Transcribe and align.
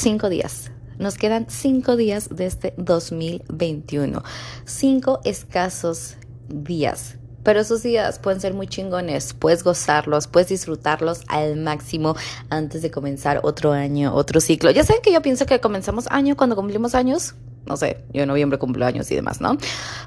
cinco 0.00 0.30
días. 0.30 0.70
Nos 0.98 1.16
quedan 1.16 1.46
cinco 1.48 1.96
días 1.96 2.34
de 2.34 2.46
este 2.46 2.74
2021. 2.78 4.22
Cinco 4.64 5.20
escasos 5.24 6.16
días. 6.48 7.16
Pero 7.42 7.60
esos 7.60 7.82
días 7.82 8.18
pueden 8.18 8.40
ser 8.40 8.52
muy 8.52 8.66
chingones, 8.66 9.32
puedes 9.32 9.62
gozarlos, 9.62 10.26
puedes 10.26 10.48
disfrutarlos 10.48 11.22
al 11.28 11.56
máximo 11.56 12.16
antes 12.50 12.82
de 12.82 12.90
comenzar 12.90 13.40
otro 13.42 13.72
año, 13.72 14.14
otro 14.14 14.40
ciclo. 14.40 14.70
Ya 14.70 14.84
saben 14.84 15.00
que 15.02 15.12
yo 15.12 15.22
pienso 15.22 15.46
que 15.46 15.58
comenzamos 15.60 16.06
año 16.10 16.36
cuando 16.36 16.56
cumplimos 16.56 16.94
años. 16.94 17.34
No 17.66 17.76
sé, 17.76 18.04
yo 18.12 18.22
en 18.22 18.28
noviembre 18.28 18.58
cumplo 18.58 18.84
años 18.84 19.10
y 19.10 19.14
demás, 19.14 19.40
¿no? 19.40 19.56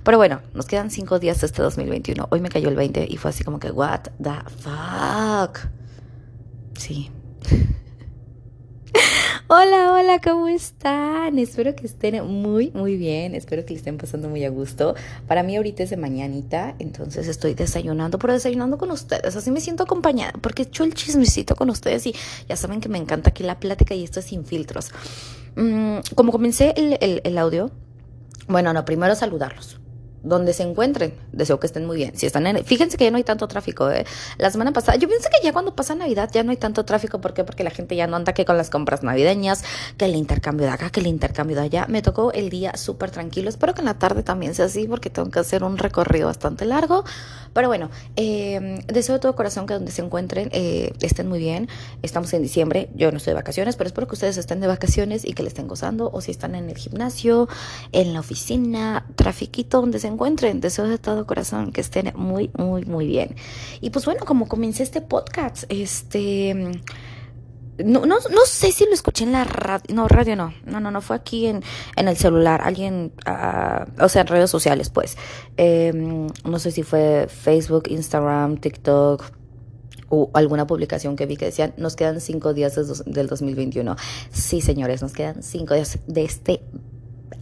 Pero 0.04 0.18
bueno, 0.18 0.42
nos 0.54 0.66
quedan 0.66 0.92
cinco 0.92 1.20
días 1.20 1.42
de 1.42 1.48
este 1.48 1.62
2021. 1.62 2.28
Hoy 2.30 2.42
me 2.42 2.50
cayó 2.50 2.70
el 2.70 2.76
20 2.76 3.08
y 3.10 3.18
fue 3.18 3.30
así 3.30 3.44
como 3.44 3.60
que, 3.60 3.72
what 3.72 4.02
the 4.22 4.32
fuck. 4.60 5.60
Sí. 6.78 7.12
Hola, 9.56 9.94
hola, 9.94 10.20
¿cómo 10.20 10.48
están? 10.48 11.38
Espero 11.38 11.76
que 11.76 11.86
estén 11.86 12.26
muy, 12.26 12.72
muy 12.72 12.98
bien. 12.98 13.36
Espero 13.36 13.64
que 13.64 13.74
le 13.74 13.78
estén 13.78 14.00
pasando 14.00 14.28
muy 14.28 14.44
a 14.46 14.50
gusto. 14.50 14.96
Para 15.28 15.44
mí 15.44 15.56
ahorita 15.56 15.84
es 15.84 15.92
de 15.92 15.98
mañanita, 15.98 16.74
entonces 16.80 17.28
estoy 17.28 17.54
desayunando, 17.54 18.18
pero 18.18 18.34
desayunando 18.34 18.80
con 18.80 18.90
ustedes. 18.90 19.36
Así 19.36 19.52
me 19.52 19.62
siento 19.62 19.84
acompañada, 19.84 20.34
porque 20.42 20.64
he 20.64 20.66
hecho 20.66 20.84
el 20.84 20.96
chismecito 20.96 21.56
con 21.56 21.70
ustedes 21.70 22.08
y 22.08 22.16
ya 22.50 22.56
saben 22.56 22.82
que 22.82 22.90
me 22.90 22.98
encanta 22.98 23.30
aquí 23.30 23.44
la 23.44 23.60
plática 23.60 23.94
y 23.94 24.04
esto 24.04 24.22
es 24.22 24.26
sin 24.26 24.44
filtros. 24.44 24.90
Mm, 25.56 25.98
como 26.16 26.32
comencé 26.32 26.74
el, 26.76 27.22
el 27.24 27.38
audio, 27.38 27.70
bueno, 28.48 28.74
no, 28.74 28.84
primero 28.86 29.14
saludarlos 29.14 29.83
donde 30.24 30.54
se 30.54 30.64
encuentren. 30.64 31.14
Deseo 31.32 31.60
que 31.60 31.68
estén 31.68 31.86
muy 31.86 31.98
bien. 31.98 32.18
Si 32.18 32.26
están 32.26 32.48
en, 32.48 32.64
fíjense 32.66 32.98
que 32.98 33.04
ya 33.04 33.12
no 33.12 33.18
hay 33.18 33.24
tanto 33.24 33.48
tráfico. 33.48 33.92
¿eh? 33.92 34.06
La 34.38 34.50
semana 34.50 34.72
pasada, 34.72 34.98
yo 34.98 35.08
pienso 35.08 35.30
que 35.30 35.46
ya 35.46 35.52
cuando 35.52 35.76
pasa 35.76 35.96
Navidad 35.96 36.30
ya 36.34 36.44
no 36.44 36.52
hay 36.52 36.58
tanto 36.58 36.86
tráfico. 36.86 37.20
¿Por 37.20 37.34
qué? 37.34 37.44
Porque 37.44 37.64
la 37.64 37.70
gente 37.70 37.96
ya 37.96 38.08
no 38.08 38.16
anda 38.16 38.34
que 38.34 38.46
con 38.46 38.58
las 38.58 38.70
compras 38.70 39.04
navideñas, 39.04 39.64
que 39.98 40.06
el 40.06 40.16
intercambio 40.16 40.66
de 40.66 40.72
acá, 40.72 40.90
que 40.90 41.02
el 41.02 41.08
intercambio 41.08 41.58
de 41.58 41.64
allá. 41.64 41.86
Me 41.90 42.02
tocó 42.02 42.32
el 42.32 42.50
día 42.50 42.76
súper 42.78 43.12
tranquilo. 43.12 43.50
Espero 43.50 43.74
que 43.74 43.82
en 43.82 43.86
la 43.86 44.00
tarde 44.00 44.24
también 44.24 44.56
sea 44.56 44.66
así 44.66 44.88
porque 44.88 45.10
tengo 45.10 45.30
que 45.30 45.40
hacer 45.40 45.64
un 45.64 45.78
recorrido 45.78 46.28
bastante 46.28 46.66
largo. 46.66 47.04
Pero 47.52 47.68
bueno, 47.68 47.92
eh, 48.16 48.84
deseo 48.88 49.16
de 49.16 49.20
todo 49.20 49.36
corazón 49.36 49.68
que 49.68 49.74
donde 49.74 49.92
se 49.92 50.02
encuentren 50.02 50.50
eh, 50.54 50.94
estén 51.02 51.28
muy 51.28 51.40
bien. 51.40 51.68
Estamos 52.02 52.34
en 52.34 52.42
diciembre. 52.42 52.90
Yo 52.96 53.12
no 53.12 53.18
estoy 53.18 53.32
de 53.32 53.36
vacaciones, 53.36 53.76
pero 53.76 53.88
espero 53.90 54.08
que 54.08 54.14
ustedes 54.14 54.38
estén 54.38 54.62
de 54.62 54.68
vacaciones 54.68 55.26
y 55.26 55.34
que 55.34 55.44
le 55.44 55.50
estén 55.50 55.68
gozando. 55.68 56.10
O 56.14 56.22
si 56.22 56.32
están 56.32 56.56
en 56.56 56.70
el 56.70 56.78
gimnasio, 56.78 57.50
en 57.92 58.14
la 58.14 58.22
oficina, 58.22 59.06
trafiquito 59.16 59.82
donde 59.82 60.00
se 60.00 60.13
encuentren. 60.14 60.62
Deseo 60.62 60.88
de 60.88 60.98
todo 60.98 61.26
corazón 61.26 61.72
que 61.72 61.82
estén 61.82 62.12
muy, 62.16 62.52
muy, 62.58 62.86
muy 62.86 63.08
bien. 63.08 63.36
Y 63.82 63.90
pues 63.90 64.06
bueno, 64.06 64.26
como 64.26 64.48
comencé 64.48 64.84
este 64.84 65.02
podcast, 65.02 65.64
este... 65.70 66.72
No, 67.84 68.06
no, 68.06 68.18
no 68.30 68.46
sé 68.46 68.72
si 68.72 68.86
lo 68.86 68.94
escuché 68.94 69.24
en 69.24 69.32
la 69.32 69.46
radio. 69.46 69.84
No, 69.96 70.08
radio 70.08 70.36
no. 70.36 70.54
No, 70.66 70.80
no, 70.80 70.92
no. 70.92 71.02
Fue 71.02 71.16
aquí 71.16 71.48
en, 71.48 71.64
en 71.96 72.08
el 72.08 72.16
celular. 72.16 72.62
Alguien, 72.64 73.14
uh, 73.28 74.04
o 74.04 74.10
sea, 74.10 74.22
en 74.22 74.28
redes 74.28 74.52
sociales, 74.52 74.92
pues. 74.92 75.18
Eh, 75.58 75.92
no 76.46 76.60
sé 76.60 76.70
si 76.70 76.84
fue 76.84 77.28
Facebook, 77.28 77.86
Instagram, 77.88 78.58
TikTok 78.58 79.24
o 80.10 80.30
alguna 80.36 80.68
publicación 80.68 81.16
que 81.16 81.26
vi 81.26 81.38
que 81.38 81.46
decían, 81.46 81.74
nos 81.78 81.96
quedan 81.96 82.22
cinco 82.22 82.54
días 82.54 82.76
de, 82.76 83.12
del 83.12 83.26
2021. 83.26 83.96
Sí, 84.32 84.62
señores, 84.62 85.02
nos 85.02 85.14
quedan 85.14 85.42
cinco 85.42 85.74
días 85.74 85.98
de 86.06 86.24
este 86.24 86.62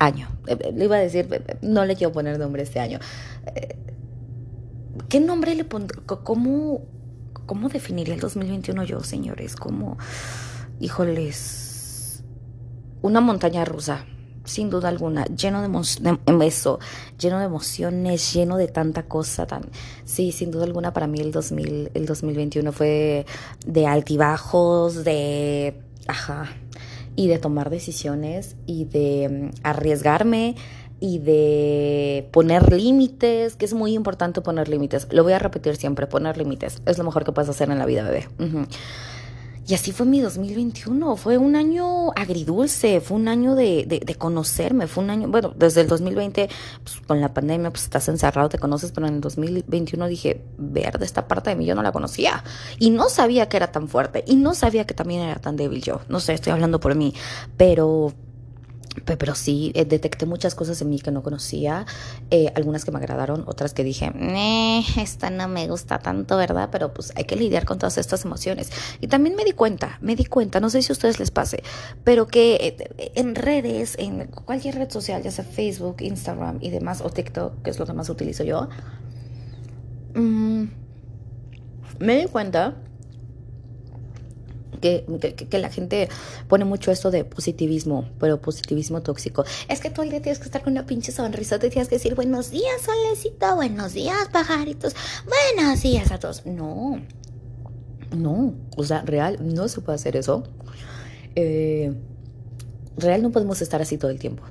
año. 0.01 0.27
Eh, 0.47 0.57
eh, 0.59 0.71
le 0.75 0.85
iba 0.85 0.97
a 0.97 0.99
decir, 0.99 1.27
eh, 1.31 1.57
no 1.61 1.85
le 1.85 1.95
quiero 1.95 2.11
poner 2.11 2.39
nombre 2.39 2.63
este 2.63 2.79
año. 2.79 2.99
¿Qué 5.07 5.19
nombre 5.19 5.55
le 5.55 5.63
pondré? 5.63 5.99
¿Cómo, 6.05 6.81
¿Cómo 7.45 7.69
definiría 7.69 8.13
el 8.15 8.19
2021 8.19 8.83
yo, 8.83 9.01
señores? 9.01 9.55
¿Cómo? 9.55 9.97
Híjoles. 10.79 12.23
Una 13.01 13.19
montaña 13.19 13.65
rusa, 13.65 14.05
sin 14.43 14.69
duda 14.69 14.89
alguna, 14.89 15.25
lleno 15.25 15.61
de, 15.61 15.67
de, 15.67 16.77
lleno 17.19 17.39
de 17.39 17.45
emociones, 17.45 18.33
lleno 18.33 18.57
de 18.57 18.67
tanta 18.67 19.03
cosa. 19.03 19.47
Tan, 19.47 19.63
sí, 20.05 20.31
sin 20.31 20.51
duda 20.51 20.65
alguna, 20.65 20.93
para 20.93 21.07
mí 21.07 21.19
el, 21.19 21.31
2000, 21.31 21.91
el 21.93 22.05
2021 22.05 22.71
fue 22.71 23.25
de 23.65 23.87
altibajos, 23.87 25.03
de. 25.03 25.81
Ajá 26.07 26.49
y 27.15 27.27
de 27.27 27.37
tomar 27.39 27.69
decisiones 27.69 28.55
y 28.65 28.85
de 28.85 29.51
mm, 29.53 29.59
arriesgarme 29.63 30.55
y 30.99 31.17
de 31.17 32.29
poner 32.31 32.71
límites, 32.71 33.55
que 33.55 33.65
es 33.65 33.73
muy 33.73 33.93
importante 33.93 34.41
poner 34.41 34.69
límites. 34.69 35.07
Lo 35.11 35.23
voy 35.23 35.33
a 35.33 35.39
repetir 35.39 35.75
siempre, 35.75 36.05
poner 36.05 36.37
límites. 36.37 36.81
Es 36.85 36.99
lo 36.99 37.03
mejor 37.03 37.25
que 37.25 37.31
puedes 37.31 37.49
hacer 37.49 37.71
en 37.71 37.79
la 37.79 37.87
vida, 37.87 38.03
bebé. 38.03 38.27
Y 39.71 39.73
así 39.73 39.93
fue 39.93 40.05
mi 40.05 40.19
2021. 40.19 41.15
Fue 41.15 41.37
un 41.37 41.55
año 41.55 42.11
agridulce, 42.11 42.99
fue 42.99 43.15
un 43.15 43.29
año 43.29 43.55
de, 43.55 43.85
de, 43.87 44.15
conocerme, 44.15 44.85
fue 44.85 45.01
un 45.01 45.09
año, 45.11 45.29
bueno, 45.29 45.53
desde 45.55 45.79
el 45.79 45.87
2020, 45.87 46.49
pues, 46.83 46.99
con 47.07 47.21
la 47.21 47.33
pandemia, 47.33 47.69
pues 47.69 47.83
estás 47.83 48.09
encerrado, 48.09 48.49
te 48.49 48.59
conoces, 48.59 48.91
pero 48.91 49.07
en 49.07 49.13
el 49.13 49.21
2021 49.21 50.07
dije, 50.07 50.43
verde, 50.57 51.05
esta 51.05 51.25
parte 51.25 51.51
de 51.51 51.55
mí 51.55 51.65
yo 51.65 51.73
no 51.73 51.83
la 51.83 51.93
conocía. 51.93 52.43
Y 52.79 52.89
no 52.89 53.07
sabía 53.07 53.47
que 53.47 53.55
era 53.55 53.71
tan 53.71 53.87
fuerte, 53.87 54.25
y 54.27 54.35
no 54.35 54.55
sabía 54.55 54.85
que 54.85 54.93
también 54.93 55.21
era 55.21 55.39
tan 55.39 55.55
débil 55.55 55.81
yo. 55.81 56.01
No 56.09 56.19
sé, 56.19 56.33
estoy 56.33 56.51
hablando 56.51 56.81
por 56.81 56.93
mí, 56.93 57.13
pero 57.55 58.13
pero 59.05 59.35
sí, 59.35 59.71
eh, 59.75 59.85
detecté 59.85 60.25
muchas 60.25 60.55
cosas 60.55 60.81
en 60.81 60.89
mí 60.89 60.99
que 60.99 61.11
no 61.11 61.23
conocía, 61.23 61.85
eh, 62.29 62.51
algunas 62.55 62.83
que 62.83 62.91
me 62.91 62.97
agradaron, 62.97 63.43
otras 63.47 63.73
que 63.73 63.83
dije, 63.83 64.11
esta 64.97 65.29
no 65.29 65.47
me 65.47 65.67
gusta 65.67 65.99
tanto, 65.99 66.37
¿verdad? 66.37 66.69
Pero 66.71 66.93
pues 66.93 67.13
hay 67.15 67.23
que 67.23 67.35
lidiar 67.35 67.65
con 67.65 67.77
todas 67.77 67.97
estas 67.97 68.25
emociones. 68.25 68.69
Y 68.99 69.07
también 69.07 69.35
me 69.35 69.45
di 69.45 69.53
cuenta, 69.53 69.97
me 70.01 70.15
di 70.15 70.25
cuenta, 70.25 70.59
no 70.59 70.69
sé 70.69 70.81
si 70.81 70.91
a 70.91 70.93
ustedes 70.93 71.19
les 71.19 71.31
pase, 71.31 71.63
pero 72.03 72.27
que 72.27 72.55
eh, 72.55 73.11
en 73.15 73.35
redes, 73.35 73.95
en 73.97 74.27
cualquier 74.27 74.75
red 74.75 74.89
social, 74.89 75.23
ya 75.23 75.31
sea 75.31 75.45
Facebook, 75.45 75.97
Instagram 76.01 76.57
y 76.61 76.69
demás, 76.69 77.01
o 77.01 77.09
TikTok, 77.09 77.61
que 77.61 77.69
es 77.69 77.79
lo 77.79 77.85
que 77.85 77.93
más 77.93 78.09
utilizo 78.09 78.43
yo, 78.43 78.67
mm, 80.15 80.63
me 81.99 82.17
di 82.17 82.25
cuenta 82.25 82.75
que, 84.81 85.59
la 85.59 85.69
gente 85.69 86.09
pone 86.47 86.65
mucho 86.65 86.91
esto 86.91 87.11
de 87.11 87.23
positivismo, 87.23 88.09
pero 88.19 88.41
positivismo 88.41 89.01
tóxico. 89.01 89.45
Es 89.69 89.79
que 89.79 89.89
todo 89.89 90.03
el 90.03 90.09
día 90.09 90.21
tienes 90.21 90.39
que 90.39 90.45
estar 90.45 90.61
con 90.61 90.73
una 90.73 90.85
pinche 90.85 91.11
sonrisa, 91.11 91.59
te 91.59 91.69
tienes 91.69 91.87
que 91.87 91.95
decir 91.95 92.15
buenos 92.15 92.51
días, 92.51 92.81
solecito, 92.81 93.55
buenos 93.55 93.93
días, 93.93 94.27
pajaritos, 94.31 94.95
buenos 95.55 95.81
días 95.81 96.11
a 96.11 96.19
todos. 96.19 96.45
No, 96.45 96.99
no, 98.15 98.55
o 98.75 98.83
sea, 98.83 99.03
real, 99.03 99.37
no 99.41 99.67
se 99.67 99.81
puede 99.81 99.95
hacer 99.95 100.17
eso. 100.17 100.43
Eh, 101.35 101.93
real 102.97 103.21
no 103.21 103.31
podemos 103.31 103.61
estar 103.61 103.81
así 103.81 103.97
todo 103.97 104.11
el 104.11 104.19
tiempo. 104.19 104.43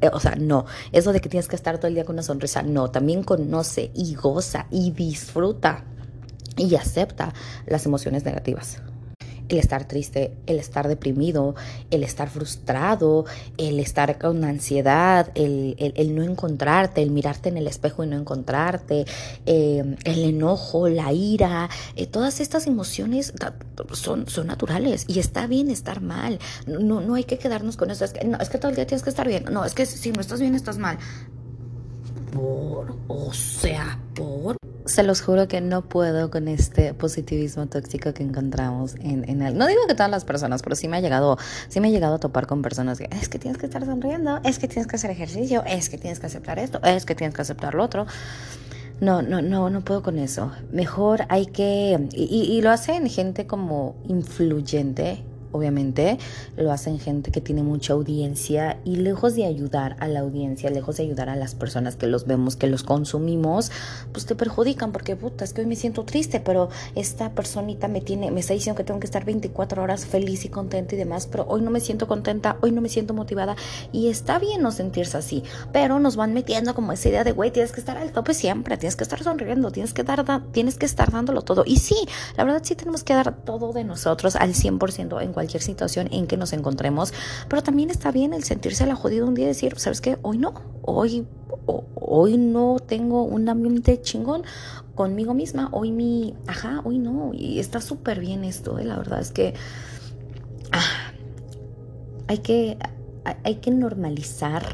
Eh, 0.00 0.10
o 0.12 0.20
sea, 0.20 0.36
no, 0.36 0.64
eso 0.92 1.12
de 1.12 1.20
que 1.20 1.28
tienes 1.28 1.48
que 1.48 1.56
estar 1.56 1.78
todo 1.78 1.88
el 1.88 1.94
día 1.94 2.04
con 2.04 2.14
una 2.14 2.22
sonrisa, 2.22 2.62
no, 2.62 2.90
también 2.90 3.24
conoce 3.24 3.90
y 3.94 4.14
goza 4.14 4.68
y 4.70 4.92
disfruta 4.92 5.84
y 6.56 6.76
acepta 6.76 7.34
las 7.66 7.84
emociones 7.84 8.24
negativas 8.24 8.80
el 9.52 9.58
estar 9.58 9.86
triste, 9.86 10.32
el 10.46 10.58
estar 10.58 10.88
deprimido, 10.88 11.54
el 11.90 12.02
estar 12.02 12.28
frustrado, 12.28 13.24
el 13.58 13.78
estar 13.80 14.18
con 14.18 14.44
ansiedad, 14.44 15.30
el, 15.34 15.76
el, 15.78 16.14
no 16.14 16.22
encontrarte, 16.22 17.02
el 17.02 17.10
mirarte 17.10 17.48
en 17.48 17.56
el 17.56 17.66
espejo 17.66 18.04
y 18.04 18.06
no 18.06 18.16
encontrarte, 18.16 19.04
eh, 19.46 19.96
el 20.04 20.24
enojo, 20.24 20.88
la 20.88 21.12
ira, 21.12 21.68
eh, 21.96 22.06
todas 22.06 22.40
estas 22.40 22.66
emociones 22.66 23.32
son, 23.92 24.28
son 24.28 24.46
naturales 24.46 25.04
y 25.08 25.18
está 25.18 25.46
bien 25.46 25.70
estar 25.70 26.00
mal. 26.00 26.38
No, 26.66 27.00
no 27.00 27.14
hay 27.14 27.24
que 27.24 27.38
quedarnos 27.38 27.76
con 27.76 27.90
eso. 27.90 28.04
Es 28.04 28.12
que, 28.12 28.24
no, 28.24 28.38
es 28.38 28.48
que 28.48 28.58
todo 28.58 28.70
el 28.70 28.76
día 28.76 28.86
tienes 28.86 29.02
que 29.02 29.10
estar 29.10 29.28
bien. 29.28 29.44
No, 29.50 29.64
es 29.64 29.74
que 29.74 29.86
si 29.86 30.12
no 30.12 30.20
estás 30.20 30.40
bien, 30.40 30.54
estás 30.54 30.78
mal. 30.78 30.98
Por, 32.32 32.96
o 33.08 33.32
sea, 33.32 33.98
por 34.14 34.56
se 34.84 35.02
los 35.02 35.22
juro 35.22 35.48
que 35.48 35.60
no 35.60 35.82
puedo 35.82 36.30
con 36.30 36.48
este 36.48 36.92
positivismo 36.94 37.66
tóxico 37.66 38.12
que 38.12 38.22
encontramos 38.22 38.94
en, 38.96 39.28
en 39.28 39.42
el... 39.42 39.56
No 39.56 39.66
digo 39.66 39.80
que 39.86 39.94
todas 39.94 40.10
las 40.10 40.24
personas, 40.24 40.62
pero 40.62 40.74
sí 40.76 40.88
me 40.88 40.96
ha 40.96 41.00
llegado, 41.00 41.38
sí 41.68 41.80
me 41.80 41.88
ha 41.88 41.90
llegado 41.90 42.16
a 42.16 42.18
topar 42.18 42.46
con 42.46 42.62
personas 42.62 42.98
que 42.98 43.08
es 43.12 43.28
que 43.28 43.38
tienes 43.38 43.58
que 43.58 43.66
estar 43.66 43.84
sonriendo, 43.84 44.40
es 44.44 44.58
que 44.58 44.68
tienes 44.68 44.86
que 44.86 44.96
hacer 44.96 45.10
ejercicio, 45.10 45.62
es 45.66 45.88
que 45.88 45.98
tienes 45.98 46.20
que 46.20 46.26
aceptar 46.26 46.58
esto, 46.58 46.80
es 46.82 47.06
que 47.06 47.14
tienes 47.14 47.34
que 47.34 47.42
aceptar 47.42 47.74
lo 47.74 47.84
otro. 47.84 48.06
No, 49.00 49.20
no, 49.20 49.42
no, 49.42 49.68
no 49.68 49.80
puedo 49.80 50.02
con 50.02 50.18
eso. 50.18 50.52
Mejor 50.70 51.24
hay 51.28 51.46
que... 51.46 52.08
Y, 52.12 52.60
lo 52.62 52.70
hacen 52.70 53.08
gente 53.08 53.48
como 53.48 53.96
influyente 54.06 55.24
obviamente, 55.52 56.18
lo 56.56 56.72
hacen 56.72 56.98
gente 56.98 57.30
que 57.30 57.40
tiene 57.40 57.62
mucha 57.62 57.92
audiencia 57.92 58.78
y 58.84 58.96
lejos 58.96 59.34
de 59.36 59.46
ayudar 59.46 59.96
a 60.00 60.08
la 60.08 60.20
audiencia, 60.20 60.70
lejos 60.70 60.96
de 60.96 61.04
ayudar 61.04 61.28
a 61.28 61.36
las 61.36 61.54
personas 61.54 61.96
que 61.96 62.06
los 62.06 62.26
vemos, 62.26 62.56
que 62.56 62.66
los 62.66 62.82
consumimos, 62.82 63.70
pues 64.12 64.26
te 64.26 64.34
perjudican 64.34 64.92
porque 64.92 65.16
puta, 65.16 65.44
es 65.44 65.52
que 65.52 65.60
hoy 65.60 65.66
me 65.66 65.76
siento 65.76 66.04
triste, 66.04 66.40
pero 66.40 66.68
esta 66.94 67.30
personita 67.30 67.88
me 67.88 68.00
tiene, 68.00 68.30
me 68.30 68.40
está 68.40 68.54
diciendo 68.54 68.76
que 68.76 68.84
tengo 68.84 69.00
que 69.00 69.06
estar 69.06 69.24
24 69.24 69.82
horas 69.82 70.06
feliz 70.06 70.44
y 70.44 70.48
contenta 70.48 70.94
y 70.94 70.98
demás, 70.98 71.28
pero 71.30 71.46
hoy 71.48 71.62
no 71.62 71.70
me 71.70 71.80
siento 71.80 72.06
contenta, 72.06 72.56
hoy 72.60 72.72
no 72.72 72.80
me 72.80 72.88
siento 72.88 73.14
motivada 73.14 73.56
y 73.92 74.08
está 74.08 74.38
bien 74.38 74.62
no 74.62 74.72
sentirse 74.72 75.16
así, 75.16 75.42
pero 75.72 75.98
nos 75.98 76.16
van 76.16 76.34
metiendo 76.34 76.74
como 76.74 76.92
esa 76.92 77.08
idea 77.08 77.24
de, 77.24 77.32
güey, 77.32 77.50
tienes 77.50 77.72
que 77.72 77.80
estar 77.80 77.96
al 77.96 78.12
tope 78.12 78.34
siempre, 78.34 78.76
tienes 78.76 78.96
que 78.96 79.04
estar 79.04 79.22
sonriendo, 79.22 79.70
tienes 79.70 79.92
que 79.92 80.02
dar, 80.02 80.24
tienes 80.52 80.76
que 80.76 80.86
estar 80.86 81.10
dándolo 81.10 81.42
todo. 81.42 81.64
Y 81.66 81.76
sí, 81.76 81.96
la 82.36 82.44
verdad 82.44 82.62
sí 82.64 82.74
tenemos 82.74 83.04
que 83.04 83.14
dar 83.14 83.36
todo 83.44 83.72
de 83.72 83.84
nosotros 83.84 84.36
al 84.36 84.54
100% 84.54 85.22
en 85.22 85.32
cualquier 85.32 85.41
cualquier 85.42 85.62
situación 85.62 86.08
en 86.12 86.28
que 86.28 86.36
nos 86.36 86.52
encontremos, 86.52 87.12
pero 87.48 87.62
también 87.64 87.90
está 87.90 88.12
bien 88.12 88.32
el 88.32 88.44
sentirse 88.44 88.84
a 88.84 88.86
la 88.86 88.94
jodida 88.94 89.24
un 89.24 89.34
día 89.34 89.46
y 89.46 89.48
decir, 89.48 89.74
¿sabes 89.76 90.00
qué? 90.00 90.18
Hoy 90.22 90.38
no, 90.38 90.54
hoy, 90.82 91.26
hoy 91.66 92.36
no 92.36 92.76
tengo 92.78 93.24
un 93.24 93.48
ambiente 93.48 94.00
chingón 94.00 94.44
conmigo 94.94 95.34
misma, 95.34 95.68
hoy 95.72 95.90
mi, 95.90 96.34
ajá, 96.46 96.80
hoy 96.84 96.98
no, 96.98 97.32
y 97.34 97.58
está 97.58 97.80
súper 97.80 98.20
bien 98.20 98.44
esto, 98.44 98.78
¿eh? 98.78 98.84
la 98.84 98.96
verdad 98.96 99.20
es 99.20 99.32
que 99.32 99.54
ah, 100.70 101.12
hay 102.28 102.38
que, 102.38 102.78
hay 103.42 103.56
que 103.56 103.72
normalizar 103.72 104.64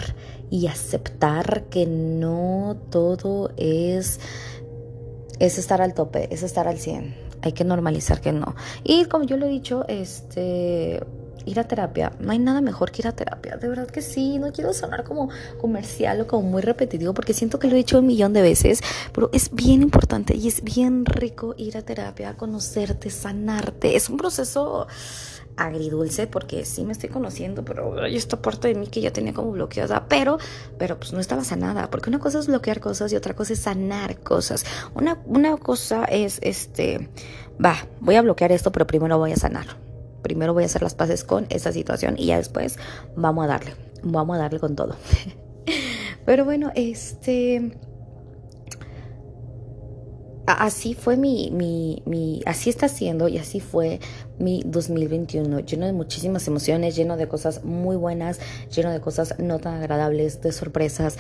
y 0.51 0.67
aceptar 0.67 1.65
que 1.71 1.87
no 1.87 2.77
todo 2.91 3.53
es, 3.57 4.21
es 5.39 5.57
estar 5.57 5.81
al 5.81 5.95
tope, 5.95 6.29
es 6.31 6.43
estar 6.43 6.69
al 6.69 6.79
100. 6.79 7.28
Hay 7.43 7.53
que 7.53 7.65
normalizar 7.65 8.21
que 8.21 8.33
no. 8.33 8.55
Y 8.85 9.05
como 9.07 9.25
yo 9.25 9.37
lo 9.37 9.47
he 9.47 9.49
dicho, 9.51 9.85
este 9.89 11.01
ir 11.49 11.59
a 11.59 11.65
terapia. 11.65 12.13
No 12.21 12.33
hay 12.33 12.39
nada 12.39 12.61
mejor 12.61 12.91
que 12.91 13.03
ir 13.03 13.09
a 13.09 13.13
terapia. 13.13 13.57
De 13.57 13.69
verdad 13.69 13.89
que 13.89 14.03
sí. 14.03 14.39
No 14.39 14.53
quiero 14.53 14.73
sonar 14.73 15.05
como 15.05 15.31
comercial 15.61 16.21
o 16.21 16.27
como 16.27 16.43
muy 16.43 16.63
repetitivo 16.63 17.15
porque 17.15 17.33
siento 17.33 17.59
que 17.59 17.69
lo 17.69 17.75
he 17.75 17.79
dicho 17.79 17.99
un 17.99 18.07
millón 18.07 18.33
de 18.33 18.43
veces. 18.43 18.81
Pero 19.13 19.31
es 19.33 19.51
bien 19.53 19.83
importante 19.83 20.37
y 20.37 20.49
es 20.49 20.63
bien 20.63 21.05
rico 21.05 21.55
ir 21.57 21.77
a 21.77 21.83
terapia, 21.83 22.35
conocerte, 22.35 23.11
sanarte. 23.11 23.97
Es 23.97 24.09
un 24.09 24.17
proceso 24.19 24.87
agridulce 25.59 26.27
porque 26.27 26.65
sí 26.65 26.85
me 26.85 26.93
estoy 26.93 27.11
conociendo, 27.11 27.65
pero 27.65 28.01
hay 28.01 28.17
esta 28.17 28.41
parte 28.41 28.69
de 28.69 28.75
mí 28.75 28.87
que 28.87 29.01
ya 29.01 29.13
tenía 29.13 29.35
como 29.35 29.51
bloqueada, 29.53 30.07
pero, 30.09 30.39
pero 30.79 30.99
pues 30.99 31.13
no 31.13 31.21
estaba 31.21 31.45
sanada, 31.45 31.91
porque 31.91 32.09
una 32.09 32.19
cosa 32.19 32.39
es 32.39 32.47
bloquear 32.47 32.81
cosas 32.81 33.13
y 33.13 33.17
otra 33.17 33.35
cosa 33.35 33.53
es 33.53 33.59
sanar 33.61 34.19
cosas. 34.21 34.65
Una, 34.95 35.19
una 35.27 35.57
cosa 35.57 36.05
es, 36.05 36.39
este, 36.43 37.11
va, 37.63 37.77
voy 38.01 38.15
a 38.15 38.23
bloquear 38.23 38.53
esto, 38.53 38.73
pero 38.73 38.87
primero 38.87 39.19
voy 39.19 39.33
a 39.33 39.37
sanar. 39.37 39.67
Primero 40.23 40.55
voy 40.55 40.63
a 40.65 40.67
hacer 40.67 40.83
las 40.83 40.95
paces 40.95 41.25
con 41.25 41.47
esa 41.49 41.73
situación 41.73 42.15
y 42.19 42.27
ya 42.27 42.39
después 42.39 42.79
vamos 43.17 43.45
a 43.45 43.49
darle, 43.49 43.75
vamos 44.03 44.37
a 44.37 44.41
darle 44.41 44.61
con 44.61 44.77
todo. 44.77 44.97
pero 46.25 46.45
bueno, 46.45 46.73
este 46.75 47.73
así 50.47 50.95
fue 50.95 51.17
mi, 51.17 51.51
mi, 51.51 52.03
mi, 52.07 52.41
así 52.47 52.71
está 52.71 52.89
siendo 52.89 53.29
y 53.29 53.39
así 53.39 53.61
fue 53.61 54.01
mi 54.39 54.63
2021, 54.65 55.61
lleno 55.61 55.87
de 55.87 55.93
muchísimas 55.93 56.47
emociones, 56.47 56.97
lleno 56.97 57.17
de 57.17 57.29
cosas 57.29 57.65
muy 57.65 57.97
buenas, 57.97 58.41
lleno 58.75 58.91
de 58.91 59.01
cosas 59.01 59.35
no 59.39 59.59
tan 59.59 59.75
agradables, 59.75 60.41
de 60.41 60.53
sorpresas, 60.53 61.17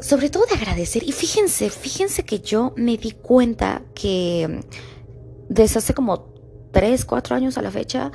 sobre 0.00 0.30
todo 0.30 0.46
de 0.46 0.54
agradecer. 0.54 1.02
Y 1.02 1.12
fíjense, 1.12 1.70
fíjense 1.70 2.24
que 2.24 2.40
yo 2.40 2.72
me 2.76 2.96
di 2.96 3.12
cuenta 3.12 3.82
que 3.94 4.62
desde 5.48 5.78
hace 5.78 5.94
como 5.94 6.32
3, 6.72 7.04
4 7.04 7.36
años 7.36 7.58
a 7.58 7.62
la 7.62 7.70
fecha, 7.70 8.12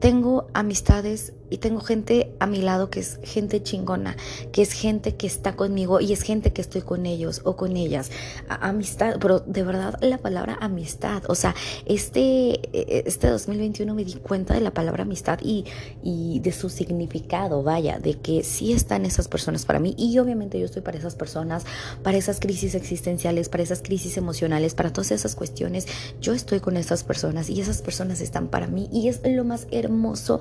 tengo 0.00 0.48
amistades 0.52 1.32
y 1.50 1.58
tengo 1.58 1.80
gente 1.80 2.32
a 2.38 2.46
mi 2.46 2.60
lado 2.60 2.90
que 2.90 3.00
es 3.00 3.20
gente 3.22 3.62
chingona, 3.62 4.16
que 4.52 4.62
es 4.62 4.72
gente 4.72 5.16
que 5.16 5.26
está 5.26 5.56
conmigo 5.56 6.00
y 6.00 6.12
es 6.12 6.22
gente 6.22 6.52
que 6.52 6.60
estoy 6.60 6.82
con 6.82 7.06
ellos 7.06 7.42
o 7.44 7.56
con 7.56 7.76
ellas. 7.76 8.10
amistad, 8.48 9.16
pero 9.20 9.40
de 9.40 9.62
verdad 9.62 9.98
la 10.00 10.18
palabra 10.18 10.58
amistad, 10.60 11.22
o 11.28 11.34
sea, 11.34 11.54
este, 11.86 12.60
e, 12.76 13.04
este 13.06 13.28
2021 13.28 13.94
me 13.94 14.04
di 14.04 14.14
cuenta 14.14 14.54
de 14.54 14.60
la 14.60 14.72
palabra 14.72 15.02
amistad 15.02 15.38
y, 15.42 15.64
y 16.02 16.40
de 16.40 16.52
su 16.52 16.68
significado, 16.68 17.62
vaya, 17.62 17.98
de 17.98 18.14
que 18.14 18.42
sí 18.42 18.72
están 18.72 19.04
esas 19.04 19.28
personas 19.28 19.64
para 19.64 19.78
mí 19.78 19.94
y 19.98 20.18
obviamente 20.18 20.58
yo 20.58 20.64
estoy 20.64 20.82
para 20.82 20.98
esas 20.98 21.14
personas, 21.14 21.64
para 22.02 22.16
esas 22.18 22.40
crisis 22.40 22.74
existenciales, 22.74 23.48
para 23.48 23.62
esas 23.62 23.82
crisis 23.82 24.16
emocionales, 24.16 24.74
para 24.74 24.92
todas 24.92 25.10
esas 25.10 25.34
cuestiones. 25.34 25.86
Yo 26.20 26.32
estoy 26.32 26.60
con 26.60 26.76
esas 26.76 27.04
personas 27.04 27.50
y 27.50 27.60
esas 27.60 27.82
personas 27.82 28.20
están 28.20 28.48
para 28.48 28.66
mí 28.66 28.88
y 28.92 29.08
es 29.08 29.20
lo 29.24 29.44
más 29.44 29.66
hermoso 29.70 30.40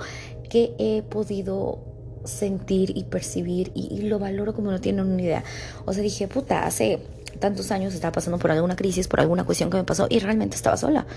que 0.53 0.75
he 0.77 1.01
podido 1.01 1.79
sentir 2.25 2.95
y 2.95 3.05
percibir 3.05 3.71
y, 3.73 4.03
lo 4.03 4.19
valoro 4.19 4.53
como 4.53 4.69
no 4.69 4.79
tienen 4.79 5.07
una 5.07 5.19
idea. 5.19 5.43
O 5.85 5.93
sea, 5.93 6.03
dije, 6.03 6.27
puta, 6.27 6.67
hace 6.67 6.99
tantos 7.39 7.71
años 7.71 7.95
estaba 7.95 8.11
pasando 8.11 8.37
por 8.37 8.51
alguna 8.51 8.75
crisis, 8.75 9.07
por 9.07 9.19
alguna 9.19 9.45
cuestión 9.45 9.71
que 9.71 9.77
me 9.77 9.83
pasó 9.83 10.05
y 10.11 10.19
realmente 10.19 10.55
estaba 10.55 10.77
sola. 10.77 11.07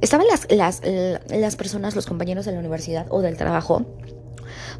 Estaban 0.00 0.26
las, 0.26 0.50
las, 0.50 0.80
las 1.28 1.56
personas, 1.56 1.96
los 1.96 2.06
compañeros 2.06 2.46
de 2.46 2.52
la 2.52 2.60
universidad 2.60 3.04
o 3.10 3.20
del 3.20 3.36
trabajo 3.36 3.84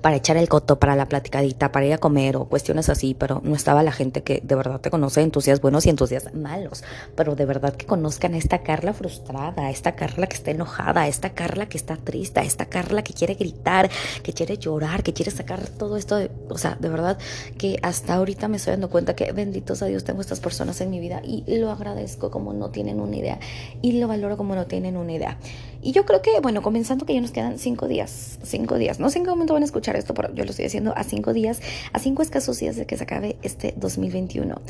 para 0.01 0.17
echar 0.17 0.37
el 0.37 0.49
coto, 0.49 0.79
para 0.79 0.97
la 0.97 1.07
platicadita, 1.09 1.73
para 1.73 1.87
ir 1.87 1.93
a 1.93 1.99
comer 1.99 2.37
o 2.37 2.47
cuestiones 2.47 2.89
así, 2.89 3.15
pero 3.15 3.41
no 3.45 3.55
estaba 3.55 3.83
la 3.83 3.93
gente 3.93 4.23
que 4.23 4.41
de 4.43 4.55
verdad 4.55 4.81
te 4.81 4.91
conoce 4.91 5.23
en 5.23 5.31
tus 5.31 5.45
días 5.45 5.61
buenos 5.61 5.87
y 5.87 5.91
en 5.91 5.97
tus 5.97 6.11
días 6.11 6.35
malos, 6.35 6.85
pero 7.15 7.35
de 7.35 7.45
verdad 7.45 7.75
que 7.75 7.87
conozcan 7.87 8.35
a 8.35 8.39
esta 8.39 8.63
Carla 8.63 8.93
frustrada, 8.93 9.67
a 9.67 9.71
esta 9.71 9.97
Carla 9.97 10.27
que 10.27 10.37
está 10.37 10.51
enojada, 10.51 11.03
a 11.03 11.09
esta 11.09 11.31
Carla 11.31 11.69
que 11.69 11.79
está 11.79 11.97
triste, 11.97 12.41
a 12.41 12.45
esta 12.45 12.67
Carla 12.67 13.03
que 13.03 13.13
quiere 13.13 13.35
gritar, 13.35 13.91
que 14.23 14.33
quiere 14.33 14.59
llorar, 14.59 15.03
que 15.03 15.13
quiere 15.13 15.31
sacar 15.31 15.69
todo 15.69 15.97
esto, 15.97 16.17
de, 16.17 16.31
o 16.49 16.59
sea, 16.59 16.77
de 16.79 16.89
verdad 16.89 17.19
que 17.57 17.79
hasta 17.83 18.15
ahorita 18.15 18.49
me 18.49 18.57
estoy 18.57 18.73
dando 18.73 18.91
cuenta 18.91 19.15
que 19.15 19.33
benditos 19.33 19.83
a 19.83 19.87
Dios 19.87 20.05
tengo 20.05 20.21
estas 20.21 20.41
personas 20.41 20.81
en 20.81 20.91
mi 20.91 21.01
vida 21.01 21.21
y 21.25 21.45
lo 21.59 21.71
agradezco 21.71 22.31
como 22.31 22.53
no 22.53 22.71
tienen 22.71 23.01
una 23.01 23.17
idea 23.17 23.39
y 23.83 23.93
lo 23.93 24.09
valoro 24.09 24.37
como 24.37 24.55
no 24.55 24.67
tienen 24.67 24.97
una 24.97 25.13
idea. 25.13 25.39
Y 25.81 25.93
yo 25.93 26.05
creo 26.05 26.23
que, 26.23 26.41
bueno, 26.41 26.61
comenzando 26.61 27.07
que 27.07 27.15
ya 27.15 27.21
nos 27.21 27.31
quedan 27.31 27.59
cinco 27.59 27.87
días, 27.87 28.39
cinco 28.43 28.77
días, 28.79 28.99
no 28.99 29.11
sé 29.11 29.19
en 29.19 29.25
qué 29.25 29.31
momento 29.31 29.53
van 29.53 29.63
a 29.63 29.67
escuchar 29.67 29.88
esto, 29.97 30.15
pero 30.15 30.35
yo 30.35 30.45
lo 30.45 30.51
estoy 30.51 30.67
haciendo 30.67 30.97
a 30.97 31.05
cinco 31.05 31.33
días, 31.33 31.61
a 31.93 31.99
cinco 31.99 32.23
escasos 32.23 32.59
días 32.59 32.77
de 32.77 32.87
que 32.87 32.97
se 32.97 33.05
acabe 33.05 33.37
este 33.43 33.75
2021. 33.77 34.61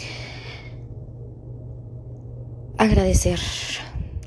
Agradecer, 2.77 3.41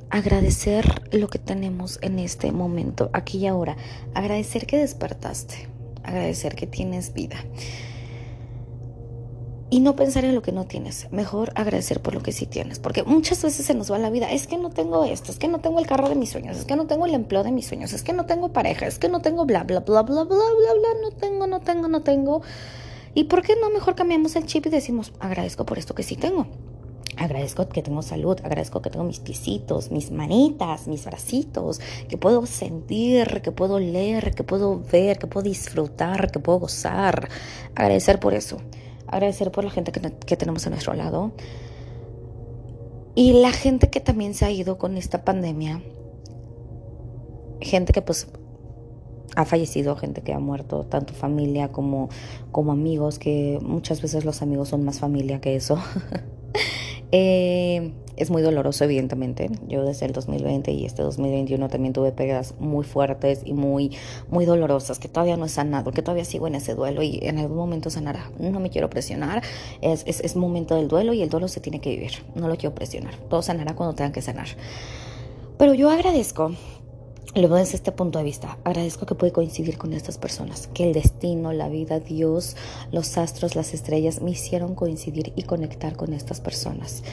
agradecer 0.09 0.85
lo 1.11 1.29
que 1.29 1.39
tenemos 1.39 1.99
en 2.01 2.19
este 2.19 2.51
momento, 2.51 3.09
aquí 3.13 3.39
y 3.39 3.47
ahora. 3.47 3.77
Agradecer 4.13 4.65
que 4.65 4.77
despertaste, 4.77 5.69
agradecer 6.03 6.55
que 6.55 6.67
tienes 6.67 7.13
vida 7.13 7.37
y 9.71 9.79
no 9.79 9.95
pensar 9.95 10.25
en 10.25 10.35
lo 10.35 10.41
que 10.41 10.51
no 10.51 10.65
tienes. 10.65 11.07
Mejor 11.11 11.53
agradecer 11.55 12.01
por 12.01 12.13
lo 12.13 12.21
que 12.21 12.33
sí 12.33 12.45
tienes. 12.45 12.77
Porque 12.77 13.03
muchas 13.03 13.41
veces 13.41 13.65
se 13.65 13.73
nos 13.73 13.89
va 13.89 13.97
la 13.97 14.09
vida. 14.09 14.29
Es 14.29 14.45
que 14.45 14.57
no 14.57 14.69
tengo 14.69 15.05
esto, 15.05 15.31
es 15.31 15.39
que 15.39 15.47
no 15.47 15.61
tengo 15.61 15.79
el 15.79 15.87
carro 15.87 16.09
de 16.09 16.15
mis 16.15 16.29
sueños, 16.29 16.57
es 16.57 16.65
que 16.65 16.75
no 16.75 16.87
tengo 16.87 17.05
el 17.05 17.13
empleo 17.13 17.41
de 17.41 17.53
mis 17.53 17.67
sueños, 17.67 17.93
es 17.93 18.03
que 18.03 18.11
no 18.11 18.25
tengo 18.25 18.51
pareja, 18.51 18.85
es 18.85 18.99
que 18.99 19.07
no 19.07 19.21
tengo 19.21 19.45
bla, 19.45 19.63
bla, 19.63 19.79
bla, 19.79 20.03
bla, 20.03 20.23
bla, 20.25 20.25
bla, 20.25 20.73
bla, 20.73 21.01
no 21.01 21.11
tengo, 21.11 21.47
no 21.47 21.61
tengo, 21.61 21.87
no 21.87 22.03
tengo. 22.03 22.41
¿Y 23.13 23.23
por 23.23 23.43
qué 23.43 23.55
no 23.55 23.69
mejor 23.69 23.95
cambiamos 23.95 24.35
el 24.35 24.45
chip 24.45 24.65
y 24.65 24.69
decimos, 24.69 25.13
agradezco 25.21 25.65
por 25.65 25.79
esto 25.79 25.95
que 25.95 26.03
sí 26.03 26.17
tengo? 26.17 26.47
Agradezco 27.15 27.69
que 27.69 27.81
tengo 27.81 28.01
salud, 28.01 28.37
agradezco 28.43 28.81
que 28.81 28.89
tengo 28.89 29.05
mis 29.05 29.19
pisitos, 29.19 29.89
mis 29.89 30.11
manitas, 30.11 30.87
mis 30.87 31.05
bracitos, 31.05 31.79
que 32.09 32.17
puedo 32.17 32.45
sentir, 32.45 33.41
que 33.41 33.53
puedo 33.53 33.79
leer, 33.79 34.35
que 34.35 34.43
puedo 34.43 34.81
ver, 34.91 35.17
que 35.17 35.27
puedo 35.27 35.43
disfrutar, 35.45 36.29
que 36.29 36.39
puedo 36.39 36.59
gozar. 36.59 37.29
Agradecer 37.73 38.19
por 38.19 38.33
eso 38.33 38.57
agradecer 39.11 39.51
por 39.51 39.63
la 39.63 39.69
gente 39.69 39.91
que, 39.91 40.37
tenemos 40.37 40.65
a 40.65 40.69
nuestro 40.69 40.93
lado 40.93 41.31
y 43.13 43.33
la 43.33 43.51
gente 43.51 43.89
que 43.89 43.99
también 43.99 44.33
se 44.33 44.45
ha 44.45 44.51
ido 44.51 44.77
con 44.77 44.97
esta 44.97 45.23
pandemia, 45.23 45.81
gente 47.59 47.93
que 47.93 48.01
pues 48.01 48.27
ha 49.35 49.45
fallecido, 49.45 49.95
gente 49.95 50.21
que 50.21 50.33
ha 50.33 50.39
muerto, 50.39 50.85
tanto 50.85 51.13
familia 51.13 51.71
como, 51.71 52.09
como 52.51 52.71
amigos, 52.71 53.19
que 53.19 53.59
muchas 53.61 54.01
veces 54.01 54.25
los 54.25 54.41
amigos 54.41 54.69
son 54.69 54.83
más 54.83 54.99
familia 54.99 55.39
que 55.41 55.55
eso. 55.55 55.77
eh, 57.11 57.93
es 58.21 58.29
muy 58.29 58.41
doloroso, 58.41 58.83
evidentemente. 58.83 59.49
Yo 59.67 59.83
desde 59.83 60.05
el 60.05 60.13
2020 60.13 60.71
y 60.71 60.85
este 60.85 61.01
2021 61.01 61.69
también 61.69 61.93
tuve 61.93 62.11
pérdidas 62.11 62.53
muy 62.59 62.85
fuertes 62.85 63.41
y 63.45 63.53
muy, 63.53 63.97
muy 64.29 64.45
dolorosas, 64.45 64.99
que 64.99 65.07
todavía 65.07 65.37
no 65.37 65.45
he 65.45 65.49
sanado, 65.49 65.91
que 65.91 66.01
todavía 66.01 66.25
sigo 66.25 66.47
en 66.47 66.55
ese 66.55 66.75
duelo 66.75 67.01
y 67.01 67.19
en 67.23 67.39
algún 67.39 67.57
momento 67.57 67.89
sanará. 67.89 68.29
No 68.39 68.59
me 68.59 68.69
quiero 68.69 68.89
presionar, 68.89 69.41
es, 69.81 70.03
es, 70.05 70.19
es 70.19 70.35
momento 70.35 70.75
del 70.75 70.87
duelo 70.87 71.13
y 71.13 71.21
el 71.21 71.29
duelo 71.29 71.47
se 71.47 71.59
tiene 71.61 71.81
que 71.81 71.89
vivir. 71.89 72.11
No 72.35 72.47
lo 72.47 72.55
quiero 72.57 72.75
presionar. 72.75 73.15
Todo 73.29 73.41
sanará 73.41 73.75
cuando 73.75 73.95
tenga 73.95 74.11
que 74.11 74.21
sanar. 74.21 74.47
Pero 75.57 75.73
yo 75.73 75.89
agradezco 75.89 76.51
lo 77.33 77.47
veo 77.47 77.57
desde 77.57 77.77
este 77.77 77.93
punto 77.93 78.19
de 78.19 78.25
vista. 78.25 78.57
Agradezco 78.65 79.05
que 79.05 79.15
pude 79.15 79.31
coincidir 79.31 79.77
con 79.77 79.93
estas 79.93 80.17
personas, 80.17 80.67
que 80.73 80.83
el 80.83 80.93
destino, 80.93 81.53
la 81.53 81.69
vida, 81.69 81.99
Dios, 81.99 82.57
los 82.91 83.17
astros, 83.17 83.55
las 83.55 83.73
estrellas 83.73 84.21
me 84.21 84.31
hicieron 84.31 84.75
coincidir 84.75 85.31
y 85.37 85.43
conectar 85.43 85.95
con 85.95 86.13
estas 86.13 86.41
personas. 86.41 87.03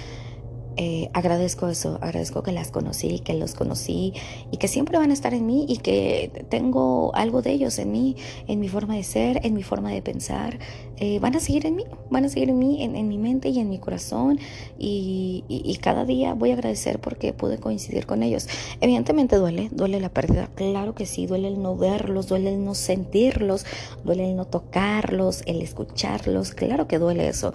Eh, 0.80 1.10
agradezco 1.12 1.66
eso, 1.68 1.98
agradezco 2.00 2.44
que 2.44 2.52
las 2.52 2.70
conocí, 2.70 3.18
que 3.18 3.34
los 3.34 3.54
conocí 3.54 4.14
y 4.52 4.58
que 4.58 4.68
siempre 4.68 4.96
van 4.96 5.10
a 5.10 5.12
estar 5.12 5.34
en 5.34 5.44
mí 5.44 5.66
y 5.68 5.78
que 5.78 6.46
tengo 6.48 7.12
algo 7.16 7.42
de 7.42 7.50
ellos 7.50 7.80
en 7.80 7.90
mí, 7.90 8.14
en 8.46 8.60
mi 8.60 8.68
forma 8.68 8.94
de 8.94 9.02
ser, 9.02 9.44
en 9.44 9.54
mi 9.54 9.64
forma 9.64 9.90
de 9.90 10.02
pensar. 10.02 10.60
Eh, 10.98 11.18
van 11.18 11.34
a 11.34 11.40
seguir 11.40 11.66
en 11.66 11.74
mí, 11.74 11.84
van 12.10 12.24
a 12.24 12.28
seguir 12.28 12.50
en 12.50 12.60
mí, 12.60 12.82
en, 12.84 13.08
mi 13.08 13.18
mente 13.18 13.48
y 13.48 13.58
en 13.58 13.68
mi 13.68 13.78
corazón 13.78 14.38
y, 14.78 15.44
y, 15.48 15.74
cada 15.76 16.04
día 16.04 16.34
voy 16.34 16.50
a 16.50 16.54
agradecer 16.54 17.00
porque 17.00 17.32
pude 17.32 17.58
coincidir 17.58 18.06
con 18.06 18.22
ellos. 18.22 18.48
Evidentemente 18.80 19.34
duele, 19.34 19.70
duele 19.72 19.98
la 19.98 20.10
pérdida, 20.10 20.48
claro 20.54 20.94
que 20.94 21.06
sí, 21.06 21.26
duele 21.26 21.48
el 21.48 21.60
no 21.60 21.76
verlos, 21.76 22.28
duele 22.28 22.54
el 22.54 22.64
no 22.64 22.76
sentirlos, 22.76 23.66
duele 24.04 24.30
el 24.30 24.36
no 24.36 24.44
tocarlos, 24.44 25.42
el 25.46 25.60
escucharlos, 25.60 26.52
claro 26.52 26.86
que 26.86 26.98
duele 26.98 27.28
eso 27.28 27.52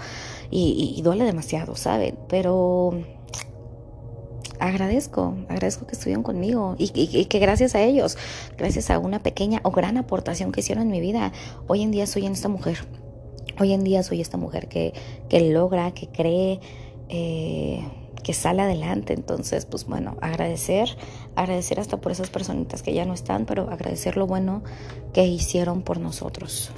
y, 0.53 1.01
duele 1.03 1.23
demasiado, 1.23 1.75
¿saben? 1.75 2.17
Pero 2.27 2.93
agradezco, 4.59 5.35
agradezco 5.49 5.85
que 5.85 5.93
estuvieron 5.93 6.23
conmigo 6.23 6.75
y, 6.77 7.25
que 7.25 7.39
gracias 7.39 7.75
a 7.75 7.81
ellos, 7.81 8.17
gracias 8.57 8.89
a 8.89 8.99
una 8.99 9.19
pequeña 9.19 9.59
o 9.63 9.71
gran 9.71 9.97
aportación 9.97 10.51
que 10.51 10.61
hicieron 10.61 10.85
en 10.85 10.91
mi 10.91 11.01
vida, 11.01 11.33
hoy 11.67 11.81
en 11.81 11.91
día 11.91 12.07
soy 12.07 12.25
en 12.25 12.33
esta 12.33 12.47
mujer. 12.47 12.77
Hoy 13.59 13.73
en 13.73 13.83
día 13.83 14.01
soy 14.01 14.19
esta 14.19 14.37
mujer 14.37 14.67
que, 14.67 14.93
que 15.29 15.51
logra, 15.51 15.91
que 15.93 16.07
cree, 16.07 16.59
eh, 17.09 17.83
que 18.23 18.33
sale 18.33 18.63
adelante. 18.63 19.13
Entonces, 19.13 19.65
pues 19.65 19.85
bueno, 19.85 20.17
agradecer, 20.21 20.89
agradecer 21.35 21.79
hasta 21.79 21.97
por 22.01 22.11
esas 22.11 22.31
personitas 22.31 22.81
que 22.81 22.93
ya 22.93 23.05
no 23.05 23.13
están, 23.13 23.45
pero 23.45 23.69
agradecer 23.69 24.17
lo 24.17 24.25
bueno 24.25 24.63
que 25.13 25.27
hicieron 25.27 25.83
por 25.83 25.99
nosotros. 25.99 26.71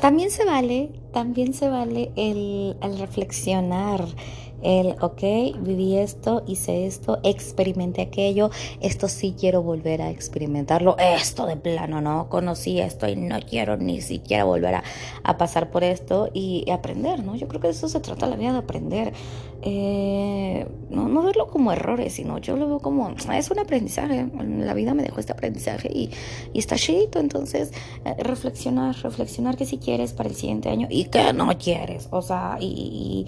También 0.00 0.30
se 0.30 0.44
vale, 0.44 0.92
también 1.12 1.52
se 1.52 1.68
vale 1.68 2.12
el, 2.16 2.76
el 2.80 2.98
reflexionar, 2.98 4.06
el, 4.62 4.96
ok, 5.00 5.22
viví 5.60 5.96
esto, 5.96 6.42
hice 6.46 6.86
esto, 6.86 7.18
experimenté 7.22 8.02
aquello, 8.02 8.50
esto 8.80 9.08
sí 9.08 9.34
quiero 9.38 9.62
volver 9.62 10.02
a 10.02 10.10
experimentarlo, 10.10 10.96
esto 10.98 11.46
de 11.46 11.56
plano, 11.56 12.00
no 12.00 12.28
conocí 12.28 12.80
esto 12.80 13.08
y 13.08 13.16
no 13.16 13.38
quiero 13.48 13.76
ni 13.76 14.00
siquiera 14.00 14.44
volver 14.44 14.76
a, 14.76 15.38
pasar 15.38 15.70
por 15.70 15.84
esto 15.84 16.28
y, 16.32 16.68
aprender, 16.70 17.22
¿no? 17.22 17.36
Yo 17.36 17.46
creo 17.48 17.60
que 17.60 17.68
de 17.68 17.72
eso 17.72 17.88
se 17.88 18.00
trata 18.00 18.26
la 18.26 18.36
vida, 18.36 18.52
de 18.52 18.58
aprender. 18.58 19.12
Eh, 19.62 20.66
no, 20.90 21.08
no 21.08 21.22
verlo 21.22 21.48
como 21.48 21.72
errores, 21.72 22.14
sino 22.14 22.38
yo 22.38 22.56
lo 22.56 22.66
veo 22.68 22.78
como, 22.80 23.14
es 23.32 23.50
un 23.50 23.58
aprendizaje, 23.58 24.26
la 24.34 24.74
vida 24.74 24.94
me 24.94 25.02
dejó 25.02 25.20
este 25.20 25.32
aprendizaje 25.32 25.90
y, 25.92 26.10
está 26.54 26.76
chido, 26.76 27.20
entonces 27.20 27.72
eh, 28.04 28.14
reflexionar, 28.18 28.96
reflexionar 28.96 29.56
que 29.56 29.64
si 29.64 29.78
quieres 29.78 30.12
para 30.12 30.28
el 30.28 30.34
siguiente 30.34 30.68
año 30.68 30.88
y 30.90 31.04
que 31.04 31.32
no 31.32 31.56
quieres, 31.58 32.08
o 32.10 32.22
sea, 32.22 32.58
y 32.60 33.26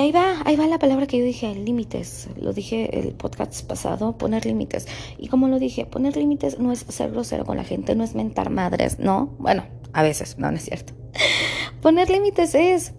ahí 0.00 0.10
va, 0.10 0.42
ahí 0.44 0.56
va 0.56 0.66
la 0.66 0.78
palabra 0.78 1.06
que 1.06 1.18
yo 1.18 1.24
dije, 1.24 1.54
límites. 1.54 2.28
Lo 2.40 2.52
dije 2.52 2.98
el 2.98 3.14
podcast 3.14 3.64
pasado, 3.66 4.18
poner 4.18 4.44
límites. 4.44 4.86
Y 5.16 5.28
como 5.28 5.48
lo 5.48 5.58
dije, 5.58 5.86
poner 5.86 6.16
límites 6.16 6.58
no 6.58 6.72
es 6.72 6.80
ser 6.88 7.12
grosero 7.12 7.44
con 7.44 7.56
la 7.56 7.64
gente, 7.64 7.94
no 7.94 8.02
es 8.02 8.14
mentar 8.14 8.50
madres, 8.50 8.98
¿no? 8.98 9.34
Bueno, 9.38 9.64
a 9.92 10.02
veces, 10.02 10.38
no, 10.38 10.50
no 10.50 10.56
es 10.56 10.64
cierto. 10.64 10.92
poner 11.82 12.10
límites 12.10 12.54
es 12.54 12.94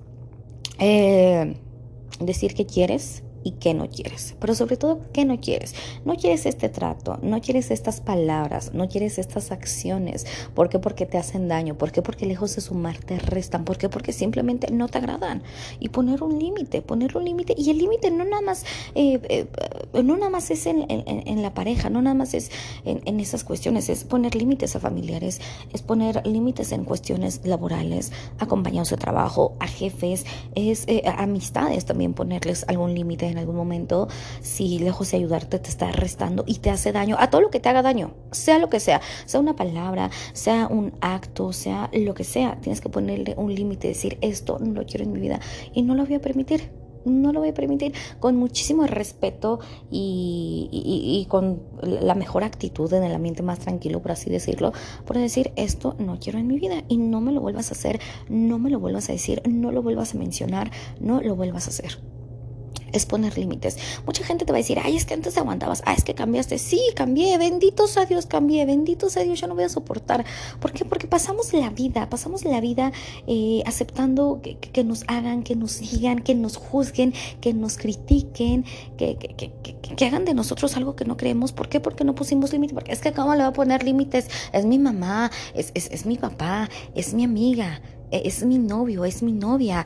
eh, 0.80 1.58
decir 2.22 2.54
que 2.54 2.66
quieres, 2.66 3.24
y 3.48 3.52
qué 3.52 3.74
no 3.74 3.90
quieres. 3.90 4.36
Pero 4.42 4.54
sobre 4.56 4.76
todo, 4.76 5.00
qué 5.14 5.24
no 5.24 5.40
quieres. 5.40 5.74
No 6.04 6.18
quieres 6.18 6.46
este 6.46 6.68
trato, 6.68 7.18
no 7.22 7.40
quieres 7.40 7.72
estas 7.72 8.02
palabras, 8.02 8.74
no 8.74 8.90
quieres 8.90 9.18
estas 9.18 9.52
acciones. 9.54 10.26
¿Por 10.54 10.68
qué? 10.68 10.80
Porque 10.80 11.06
te 11.06 11.18
hacen 11.18 11.48
daño. 11.48 11.78
¿Por 11.78 11.94
qué? 11.94 12.02
Porque 12.02 12.26
lejos 12.26 12.54
de 12.56 12.62
sumar 12.62 12.98
te 12.98 13.18
restan. 13.18 13.64
¿Por 13.64 13.78
qué? 13.78 13.88
Porque 13.88 14.12
simplemente 14.12 14.70
no 14.70 14.90
te 14.90 14.98
agradan. 14.98 15.44
Y 15.80 15.88
poner 15.90 16.24
un 16.24 16.38
límite, 16.38 16.82
poner 16.82 17.16
un 17.16 17.24
límite. 17.24 17.56
Y 17.58 17.70
el 17.70 17.78
límite 17.78 18.12
no 18.12 18.26
nada 18.26 18.42
más, 18.42 18.66
eh, 18.96 19.22
eh, 19.30 19.48
no 19.94 20.18
nada 20.18 20.30
más 20.30 20.52
es 20.52 20.66
en, 20.66 21.42
la 21.42 21.54
pareja, 21.54 21.90
no 21.90 22.02
nada 22.02 22.16
más 22.16 22.34
es 22.34 22.52
en, 22.84 23.20
esas 23.22 23.46
cuestiones. 23.46 23.88
Es 23.88 24.04
poner 24.04 24.36
límites 24.36 24.76
a 24.76 24.82
familiares, 24.82 25.40
es 25.72 25.82
poner 25.82 26.28
límites 26.28 26.74
en 26.74 26.84
cuestiones 26.84 27.40
laborales, 27.46 28.12
acompañados 28.40 28.90
de 28.90 28.98
trabajo, 28.98 29.56
a 29.62 29.68
jefes, 29.68 30.26
es 30.56 30.84
eh, 30.88 31.04
amistades 31.06 31.86
también 31.86 32.14
ponerles 32.14 32.66
algún 32.68 32.94
límite 32.94 33.37
en 33.38 33.42
algún 33.42 33.56
momento, 33.56 34.08
si 34.42 34.80
lejos 34.80 35.12
de 35.12 35.18
ayudarte 35.18 35.60
te 35.60 35.70
está 35.70 35.92
restando 35.92 36.44
y 36.48 36.56
te 36.56 36.70
hace 36.70 36.92
daño, 36.92 37.16
a 37.20 37.30
todo 37.30 37.42
lo 37.42 37.50
que 37.50 37.60
te 37.60 37.70
haga 37.70 37.82
daño, 37.82 38.14
sea 38.32 38.58
lo 38.58 38.70
que 38.70 38.80
sea, 38.80 39.02
sea 39.26 39.40
una 39.40 39.56
palabra, 39.56 40.10
sea 40.34 40.68
un 40.68 40.94
acto, 41.02 41.54
sea 41.54 41.90
lo 41.94 42.14
que 42.14 42.24
sea, 42.24 42.60
tienes 42.62 42.82
que 42.82 42.90
ponerle 42.90 43.36
un 43.38 43.54
límite, 43.54 43.88
decir 43.88 44.18
esto 44.22 44.58
no 44.60 44.74
lo 44.74 44.86
quiero 44.86 45.06
en 45.06 45.14
mi 45.14 45.20
vida 45.20 45.40
y 45.74 45.84
no 45.84 45.96
lo 45.96 46.06
voy 46.06 46.16
a 46.16 46.22
permitir 46.22 46.72
no 47.06 47.32
lo 47.32 47.40
voy 47.40 47.50
a 47.50 47.54
permitir. 47.54 47.94
Con 48.20 48.36
muchísimo 48.36 48.86
respeto 48.86 49.60
y, 49.90 50.70
y, 50.72 51.26
con 51.30 51.62
la 51.82 52.16
mejor 52.16 52.44
actitud 52.44 52.92
en 52.94 53.04
el 53.04 53.14
ambiente 53.14 53.44
más 53.44 53.60
tranquilo, 53.60 54.02
por 54.02 54.12
así 54.12 54.30
decirlo, 54.30 54.74
por 55.06 55.18
decir 55.18 55.52
esto 55.56 55.96
no 56.00 56.20
quiero 56.20 56.40
en 56.40 56.48
mi 56.48 56.60
vida 56.60 56.84
y 56.90 56.98
no 56.98 57.22
me 57.22 57.32
lo 57.32 57.42
vuelvas 57.42 57.70
a 57.70 57.76
hacer, 57.76 58.00
no 58.30 58.60
me 58.60 58.70
lo 58.70 58.80
vuelvas 58.80 59.10
a 59.10 59.14
decir, 59.14 59.42
no 59.48 59.72
lo 59.72 59.82
vuelvas 59.82 60.14
a 60.14 60.18
mencionar, 60.18 60.72
no 61.00 61.22
lo 61.22 61.36
vuelvas 61.36 61.68
a 61.68 61.70
hacer 61.70 61.98
es 62.92 63.06
poner 63.06 63.38
límites. 63.38 63.78
Mucha 64.06 64.24
gente 64.24 64.46
te 64.46 64.52
va 64.52 64.58
a 64.58 64.62
decir, 64.62 64.80
ay, 64.84 64.96
es 64.96 65.06
que 65.06 65.14
antes 65.14 65.38
aguantabas, 65.38 65.84
ay, 65.86 65.96
es 65.98 66.04
que 66.04 66.16
cambiaste. 66.16 66.58
Sí, 66.58 66.82
cambié, 66.96 67.38
benditos 67.38 67.98
a 67.98 68.06
Dios, 68.06 68.26
cambié, 68.26 68.66
benditos 68.66 69.18
a 69.18 69.22
Dios, 69.22 69.40
yo 69.40 69.48
no 69.48 69.56
voy 69.56 69.64
a 69.64 69.70
soportar. 69.70 70.26
¿Por 70.60 70.72
qué? 70.72 70.86
Porque 70.86 71.08
pasamos 71.08 71.54
la 71.54 71.70
vida, 71.70 72.10
pasamos 72.10 72.46
la 72.46 72.62
vida 72.62 72.92
eh, 73.28 73.62
aceptando 73.66 74.40
que, 74.42 74.58
que, 74.58 74.84
nos 74.84 75.04
hagan, 75.08 75.44
que 75.44 75.56
nos 75.56 75.80
digan, 75.80 76.20
que 76.20 76.36
nos 76.36 76.58
juzguen, 76.58 77.14
que 77.42 77.54
nos 77.54 77.78
critiquen, 77.78 78.66
que, 78.98 79.18
que, 79.18 80.06
hagan 80.06 80.26
de 80.26 80.34
nosotros 80.34 80.76
algo 80.78 80.96
que 80.96 81.06
no 81.06 81.18
creemos. 81.18 81.52
¿Por 81.52 81.70
qué? 81.70 81.80
Porque 81.80 82.04
no 82.04 82.16
pusimos 82.16 82.52
límites. 82.52 82.74
Porque 82.74 82.92
es 82.92 83.00
que 83.00 83.12
¿cómo 83.12 83.36
le 83.36 83.42
va 83.42 83.50
a 83.50 83.54
poner 83.54 83.84
límites? 83.84 84.28
Es 84.54 84.66
mi 84.66 84.80
mamá, 84.80 85.32
es, 85.54 85.72
es, 85.74 85.90
es 85.92 86.06
mi 86.06 86.18
papá, 86.18 86.70
es 86.96 87.14
mi 87.14 87.24
amiga 87.24 87.82
e, 88.12 88.22
es 88.26 88.44
mi 88.44 88.58
novio, 88.58 89.06
es 89.06 89.22
mi 89.22 89.32
novia, 89.32 89.86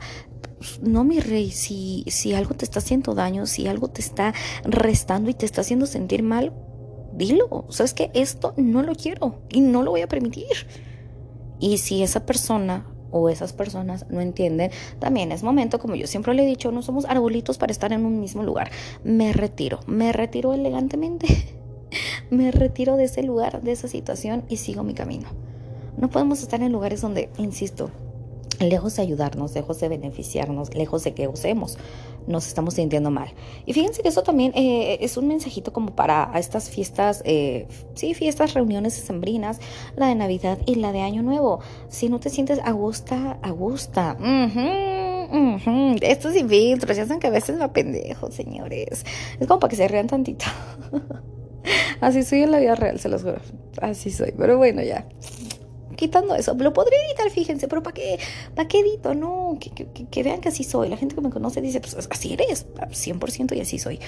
no, 0.80 1.04
mi 1.04 1.20
rey, 1.20 1.50
si, 1.50 2.04
si 2.08 2.34
algo 2.34 2.54
te 2.54 2.64
está 2.64 2.78
haciendo 2.78 3.14
daño, 3.14 3.46
si 3.46 3.66
algo 3.66 3.88
te 3.88 4.00
está 4.00 4.34
restando 4.64 5.30
y 5.30 5.34
te 5.34 5.46
está 5.46 5.60
haciendo 5.60 5.86
sentir 5.86 6.22
mal, 6.22 6.52
dilo. 7.14 7.66
Sabes 7.68 7.94
que 7.94 8.10
esto 8.14 8.54
no 8.56 8.82
lo 8.82 8.94
quiero 8.94 9.36
y 9.50 9.60
no 9.60 9.82
lo 9.82 9.90
voy 9.90 10.02
a 10.02 10.08
permitir. 10.08 10.46
Y 11.58 11.78
si 11.78 12.02
esa 12.02 12.26
persona 12.26 12.86
o 13.10 13.28
esas 13.28 13.52
personas 13.52 14.06
no 14.10 14.20
entienden, 14.20 14.70
también 14.98 15.32
es 15.32 15.42
momento, 15.42 15.78
como 15.78 15.94
yo 15.94 16.06
siempre 16.06 16.34
le 16.34 16.44
he 16.44 16.46
dicho, 16.46 16.72
no 16.72 16.82
somos 16.82 17.04
arbolitos 17.04 17.58
para 17.58 17.72
estar 17.72 17.92
en 17.92 18.04
un 18.04 18.20
mismo 18.20 18.42
lugar. 18.42 18.70
Me 19.04 19.32
retiro, 19.32 19.80
me 19.86 20.12
retiro 20.12 20.54
elegantemente, 20.54 21.26
me 22.30 22.50
retiro 22.50 22.96
de 22.96 23.04
ese 23.04 23.22
lugar, 23.22 23.62
de 23.62 23.72
esa 23.72 23.86
situación 23.86 24.44
y 24.48 24.56
sigo 24.56 24.82
mi 24.82 24.94
camino. 24.94 25.28
No 25.96 26.08
podemos 26.08 26.40
estar 26.40 26.62
en 26.62 26.72
lugares 26.72 27.02
donde, 27.02 27.28
insisto, 27.36 27.90
lejos 28.68 28.96
de 28.96 29.02
ayudarnos, 29.02 29.54
lejos 29.54 29.80
de 29.80 29.88
beneficiarnos, 29.88 30.74
lejos 30.74 31.04
de 31.04 31.14
que 31.14 31.28
usemos, 31.28 31.78
nos 32.26 32.46
estamos 32.46 32.74
sintiendo 32.74 33.10
mal. 33.10 33.28
Y 33.66 33.72
fíjense 33.72 34.02
que 34.02 34.08
eso 34.08 34.22
también 34.22 34.52
eh, 34.54 34.98
es 35.00 35.16
un 35.16 35.28
mensajito 35.28 35.72
como 35.72 35.94
para 35.94 36.30
estas 36.36 36.70
fiestas, 36.70 37.22
eh, 37.24 37.66
sí, 37.94 38.14
fiestas, 38.14 38.54
reuniones 38.54 38.94
sembrinas, 38.94 39.60
la 39.96 40.06
de 40.06 40.14
Navidad 40.14 40.58
y 40.66 40.76
la 40.76 40.92
de 40.92 41.00
Año 41.00 41.22
Nuevo. 41.22 41.60
Si 41.88 42.08
no 42.08 42.20
te 42.20 42.30
sientes 42.30 42.60
a 42.64 42.72
gusto, 42.72 43.14
a 43.14 43.50
gusto. 43.50 44.00
Estos 46.02 46.36
infiltros, 46.36 46.96
ya 46.96 47.06
saben 47.06 47.20
que 47.20 47.28
a 47.28 47.30
veces 47.30 47.56
me 47.58 47.68
pendejo, 47.68 48.30
señores. 48.30 49.04
Es 49.40 49.46
como 49.46 49.60
para 49.60 49.70
que 49.70 49.76
se 49.76 49.88
rían 49.88 50.06
tantito. 50.06 50.44
Así 52.00 52.22
soy 52.24 52.42
en 52.42 52.50
la 52.50 52.58
vida 52.58 52.74
real, 52.74 52.98
se 52.98 53.08
los 53.08 53.22
juro. 53.22 53.40
Así 53.80 54.10
soy. 54.10 54.34
Pero 54.36 54.58
bueno, 54.58 54.82
ya 54.82 55.06
quitando 55.96 56.34
eso. 56.34 56.54
Lo 56.54 56.72
podría 56.72 56.98
editar, 57.06 57.30
fíjense, 57.30 57.68
pero 57.68 57.82
¿para 57.82 57.94
qué? 57.94 58.18
¿Para 58.54 58.68
qué 58.68 58.80
edito? 58.80 59.14
No, 59.14 59.58
que, 59.58 60.22
vean 60.22 60.40
que 60.40 60.48
así 60.48 60.64
soy. 60.64 60.88
La 60.88 60.96
gente 60.96 61.14
que 61.14 61.20
me 61.20 61.30
conoce 61.30 61.60
dice, 61.60 61.80
pues 61.80 61.96
así 62.10 62.32
eres, 62.32 62.66
100% 62.76 63.56
y 63.56 63.60
así 63.60 63.78
soy. 63.78 64.00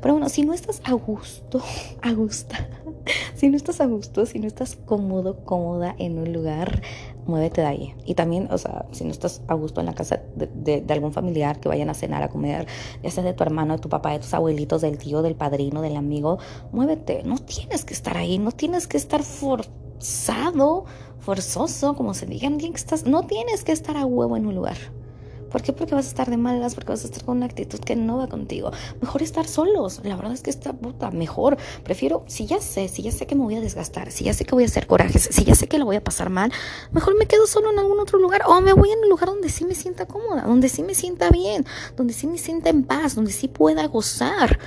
Pero 0.00 0.14
bueno, 0.14 0.28
si 0.28 0.42
no 0.42 0.52
estás 0.52 0.80
a 0.84 0.92
gusto, 0.92 1.60
a 2.02 2.12
gusto, 2.12 2.54
si 3.34 3.48
no 3.48 3.56
estás 3.56 3.80
a 3.80 3.86
gusto, 3.86 4.26
si 4.26 4.38
no 4.38 4.46
estás 4.46 4.76
cómodo, 4.76 5.44
cómoda 5.44 5.94
en 5.98 6.18
un 6.18 6.32
lugar, 6.32 6.82
muévete 7.26 7.60
de 7.60 7.66
ahí. 7.66 7.94
Y 8.04 8.14
también, 8.14 8.48
o 8.50 8.58
sea, 8.58 8.86
si 8.92 9.04
no 9.04 9.10
estás 9.10 9.42
a 9.48 9.54
gusto 9.54 9.80
en 9.80 9.86
la 9.86 9.94
casa 9.94 10.22
de, 10.34 10.80
de, 10.80 10.92
algún 10.92 11.12
familiar 11.12 11.60
que 11.60 11.68
vayan 11.68 11.90
a 11.90 11.94
cenar, 11.94 12.22
a 12.22 12.28
comer, 12.28 12.66
ya 13.02 13.10
sea 13.10 13.22
de 13.22 13.32
tu 13.32 13.42
hermano, 13.42 13.74
de 13.74 13.80
tu 13.80 13.88
papá, 13.88 14.12
de 14.12 14.18
tus 14.18 14.34
abuelitos, 14.34 14.82
del 14.82 14.98
tío, 14.98 15.22
del 15.22 15.34
padrino, 15.34 15.82
del 15.82 15.96
amigo, 15.96 16.38
muévete. 16.72 17.22
No 17.24 17.38
tienes 17.38 17.84
que 17.84 17.94
estar 17.94 18.16
ahí, 18.16 18.38
no 18.38 18.52
tienes 18.52 18.86
que 18.86 18.96
estar 18.96 19.22
forzado 19.22 19.81
forzoso, 21.20 21.94
como 21.94 22.14
se 22.14 22.26
diga, 22.26 22.50
no 23.06 23.26
tienes 23.26 23.64
que 23.64 23.72
estar 23.72 23.96
a 23.96 24.04
huevo 24.04 24.36
en 24.36 24.46
un 24.46 24.54
lugar. 24.54 24.76
¿Por 25.52 25.60
qué? 25.60 25.74
Porque 25.74 25.94
vas 25.94 26.06
a 26.06 26.08
estar 26.08 26.30
de 26.30 26.38
malas, 26.38 26.74
porque 26.74 26.92
vas 26.92 27.02
a 27.04 27.06
estar 27.06 27.24
con 27.24 27.36
una 27.36 27.44
actitud 27.44 27.78
que 27.78 27.94
no 27.94 28.16
va 28.16 28.26
contigo. 28.26 28.70
Mejor 29.02 29.22
estar 29.22 29.46
solos. 29.46 30.00
La 30.02 30.16
verdad 30.16 30.32
es 30.32 30.40
que 30.40 30.48
esta 30.48 30.72
puta, 30.72 31.10
mejor. 31.10 31.58
Prefiero, 31.84 32.24
si 32.26 32.46
ya 32.46 32.58
sé, 32.58 32.88
si 32.88 33.02
ya 33.02 33.12
sé 33.12 33.26
que 33.26 33.34
me 33.34 33.42
voy 33.42 33.56
a 33.56 33.60
desgastar, 33.60 34.10
si 34.10 34.24
ya 34.24 34.32
sé 34.32 34.46
que 34.46 34.54
voy 34.54 34.64
a 34.64 34.66
hacer 34.66 34.86
corajes, 34.86 35.28
si 35.30 35.44
ya 35.44 35.54
sé 35.54 35.68
que 35.68 35.78
lo 35.78 35.84
voy 35.84 35.96
a 35.96 36.02
pasar 36.02 36.30
mal, 36.30 36.50
mejor 36.90 37.18
me 37.18 37.26
quedo 37.26 37.46
solo 37.46 37.70
en 37.70 37.78
algún 37.78 38.00
otro 38.00 38.18
lugar 38.18 38.42
o 38.46 38.62
me 38.62 38.72
voy 38.72 38.92
en 38.92 39.00
un 39.00 39.10
lugar 39.10 39.26
donde 39.26 39.50
sí 39.50 39.66
me 39.66 39.74
sienta 39.74 40.06
cómoda, 40.06 40.44
donde 40.46 40.70
sí 40.70 40.82
me 40.82 40.94
sienta 40.94 41.28
bien, 41.28 41.66
donde 41.96 42.14
sí 42.14 42.26
me 42.26 42.38
sienta 42.38 42.70
en 42.70 42.84
paz, 42.84 43.14
donde 43.14 43.30
sí 43.30 43.46
pueda 43.46 43.86
gozar. 43.88 44.58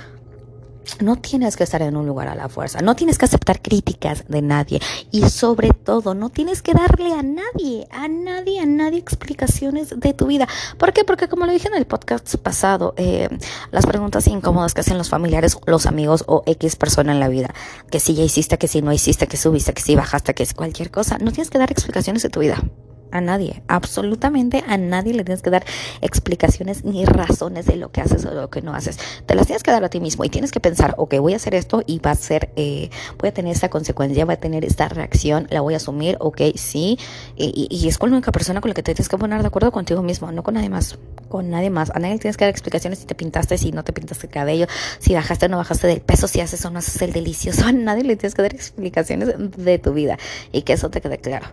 No 1.00 1.16
tienes 1.16 1.56
que 1.56 1.64
estar 1.64 1.82
en 1.82 1.96
un 1.96 2.06
lugar 2.06 2.28
a 2.28 2.34
la 2.34 2.48
fuerza, 2.48 2.80
no 2.80 2.94
tienes 2.94 3.18
que 3.18 3.24
aceptar 3.24 3.60
críticas 3.60 4.24
de 4.28 4.42
nadie 4.42 4.80
y 5.10 5.22
sobre 5.28 5.70
todo 5.70 6.14
no 6.14 6.30
tienes 6.30 6.62
que 6.62 6.74
darle 6.74 7.12
a 7.12 7.22
nadie, 7.22 7.86
a 7.90 8.08
nadie, 8.08 8.60
a 8.60 8.66
nadie 8.66 8.98
explicaciones 8.98 9.98
de 9.98 10.14
tu 10.14 10.26
vida. 10.26 10.48
¿Por 10.78 10.92
qué? 10.92 11.04
Porque 11.04 11.28
como 11.28 11.46
lo 11.46 11.52
dije 11.52 11.68
en 11.68 11.74
el 11.74 11.86
podcast 11.86 12.36
pasado, 12.36 12.94
eh, 12.96 13.28
las 13.70 13.86
preguntas 13.86 14.26
incómodas 14.28 14.74
que 14.74 14.80
hacen 14.80 14.98
los 14.98 15.08
familiares, 15.08 15.58
los 15.66 15.86
amigos 15.86 16.24
o 16.26 16.42
X 16.46 16.76
persona 16.76 17.12
en 17.12 17.20
la 17.20 17.28
vida, 17.28 17.54
que 17.90 18.00
si 18.00 18.14
ya 18.14 18.22
hiciste, 18.22 18.58
que 18.58 18.68
si 18.68 18.82
no 18.82 18.92
hiciste, 18.92 19.26
que 19.26 19.36
subiste, 19.36 19.72
que 19.72 19.82
si 19.82 19.96
bajaste, 19.96 20.34
que 20.34 20.42
es 20.42 20.54
cualquier 20.54 20.90
cosa, 20.90 21.18
no 21.18 21.32
tienes 21.32 21.50
que 21.50 21.58
dar 21.58 21.70
explicaciones 21.70 22.22
de 22.22 22.30
tu 22.30 22.40
vida 22.40 22.62
a 23.10 23.20
nadie, 23.20 23.62
absolutamente 23.68 24.64
a 24.66 24.76
nadie 24.76 25.14
le 25.14 25.24
tienes 25.24 25.42
que 25.42 25.50
dar 25.50 25.64
explicaciones 26.00 26.84
ni 26.84 27.04
razones 27.04 27.66
de 27.66 27.76
lo 27.76 27.90
que 27.90 28.00
haces 28.00 28.24
o 28.24 28.32
lo 28.32 28.50
que 28.50 28.62
no 28.62 28.74
haces. 28.74 28.98
Te 29.26 29.34
las 29.34 29.46
tienes 29.46 29.62
que 29.62 29.70
dar 29.70 29.84
a 29.84 29.88
ti 29.88 30.00
mismo 30.00 30.24
y 30.24 30.28
tienes 30.28 30.52
que 30.52 30.60
pensar, 30.60 30.94
ok, 30.98 31.16
voy 31.18 31.32
a 31.32 31.36
hacer 31.36 31.54
esto 31.54 31.82
y 31.86 31.98
va 31.98 32.12
a 32.12 32.14
ser, 32.14 32.50
eh, 32.56 32.90
voy 33.18 33.28
a 33.28 33.32
tener 33.32 33.52
esta 33.52 33.68
consecuencia, 33.68 34.24
voy 34.24 34.34
a 34.34 34.40
tener 34.40 34.64
esta 34.64 34.88
reacción, 34.88 35.46
la 35.50 35.60
voy 35.60 35.74
a 35.74 35.78
asumir, 35.78 36.16
ok, 36.20 36.40
sí. 36.56 36.98
Y, 37.36 37.68
y, 37.70 37.88
es 37.88 37.98
con 37.98 38.10
la 38.10 38.16
única 38.16 38.32
persona 38.32 38.60
con 38.60 38.70
la 38.70 38.74
que 38.74 38.82
te 38.82 38.94
tienes 38.94 39.08
que 39.08 39.18
poner 39.18 39.40
de 39.40 39.48
acuerdo 39.48 39.72
contigo 39.72 40.02
mismo, 40.02 40.30
no 40.32 40.42
con 40.42 40.54
nadie 40.54 40.68
más, 40.68 40.98
con 41.28 41.50
nadie 41.50 41.70
más. 41.70 41.90
A 41.90 41.98
nadie 41.98 42.14
le 42.14 42.20
tienes 42.20 42.36
que 42.36 42.44
dar 42.44 42.50
explicaciones 42.50 42.98
si 42.98 43.06
te 43.06 43.14
pintaste, 43.14 43.58
si 43.58 43.72
no 43.72 43.84
te 43.84 43.92
pintaste 43.92 44.26
el 44.26 44.32
cabello, 44.32 44.66
si 44.98 45.14
bajaste 45.14 45.46
o 45.46 45.48
no 45.48 45.56
bajaste 45.58 45.86
del 45.86 46.00
peso, 46.00 46.28
si 46.28 46.40
haces 46.40 46.64
o 46.64 46.70
no 46.70 46.78
haces 46.78 47.00
el 47.02 47.12
delicioso. 47.12 47.64
A 47.66 47.72
nadie 47.72 48.04
le 48.04 48.16
tienes 48.16 48.34
que 48.34 48.42
dar 48.42 48.54
explicaciones 48.54 49.34
de 49.56 49.78
tu 49.78 49.92
vida 49.92 50.18
y 50.52 50.62
que 50.62 50.74
eso 50.74 50.90
te 50.90 51.00
quede 51.00 51.18
claro. 51.18 51.46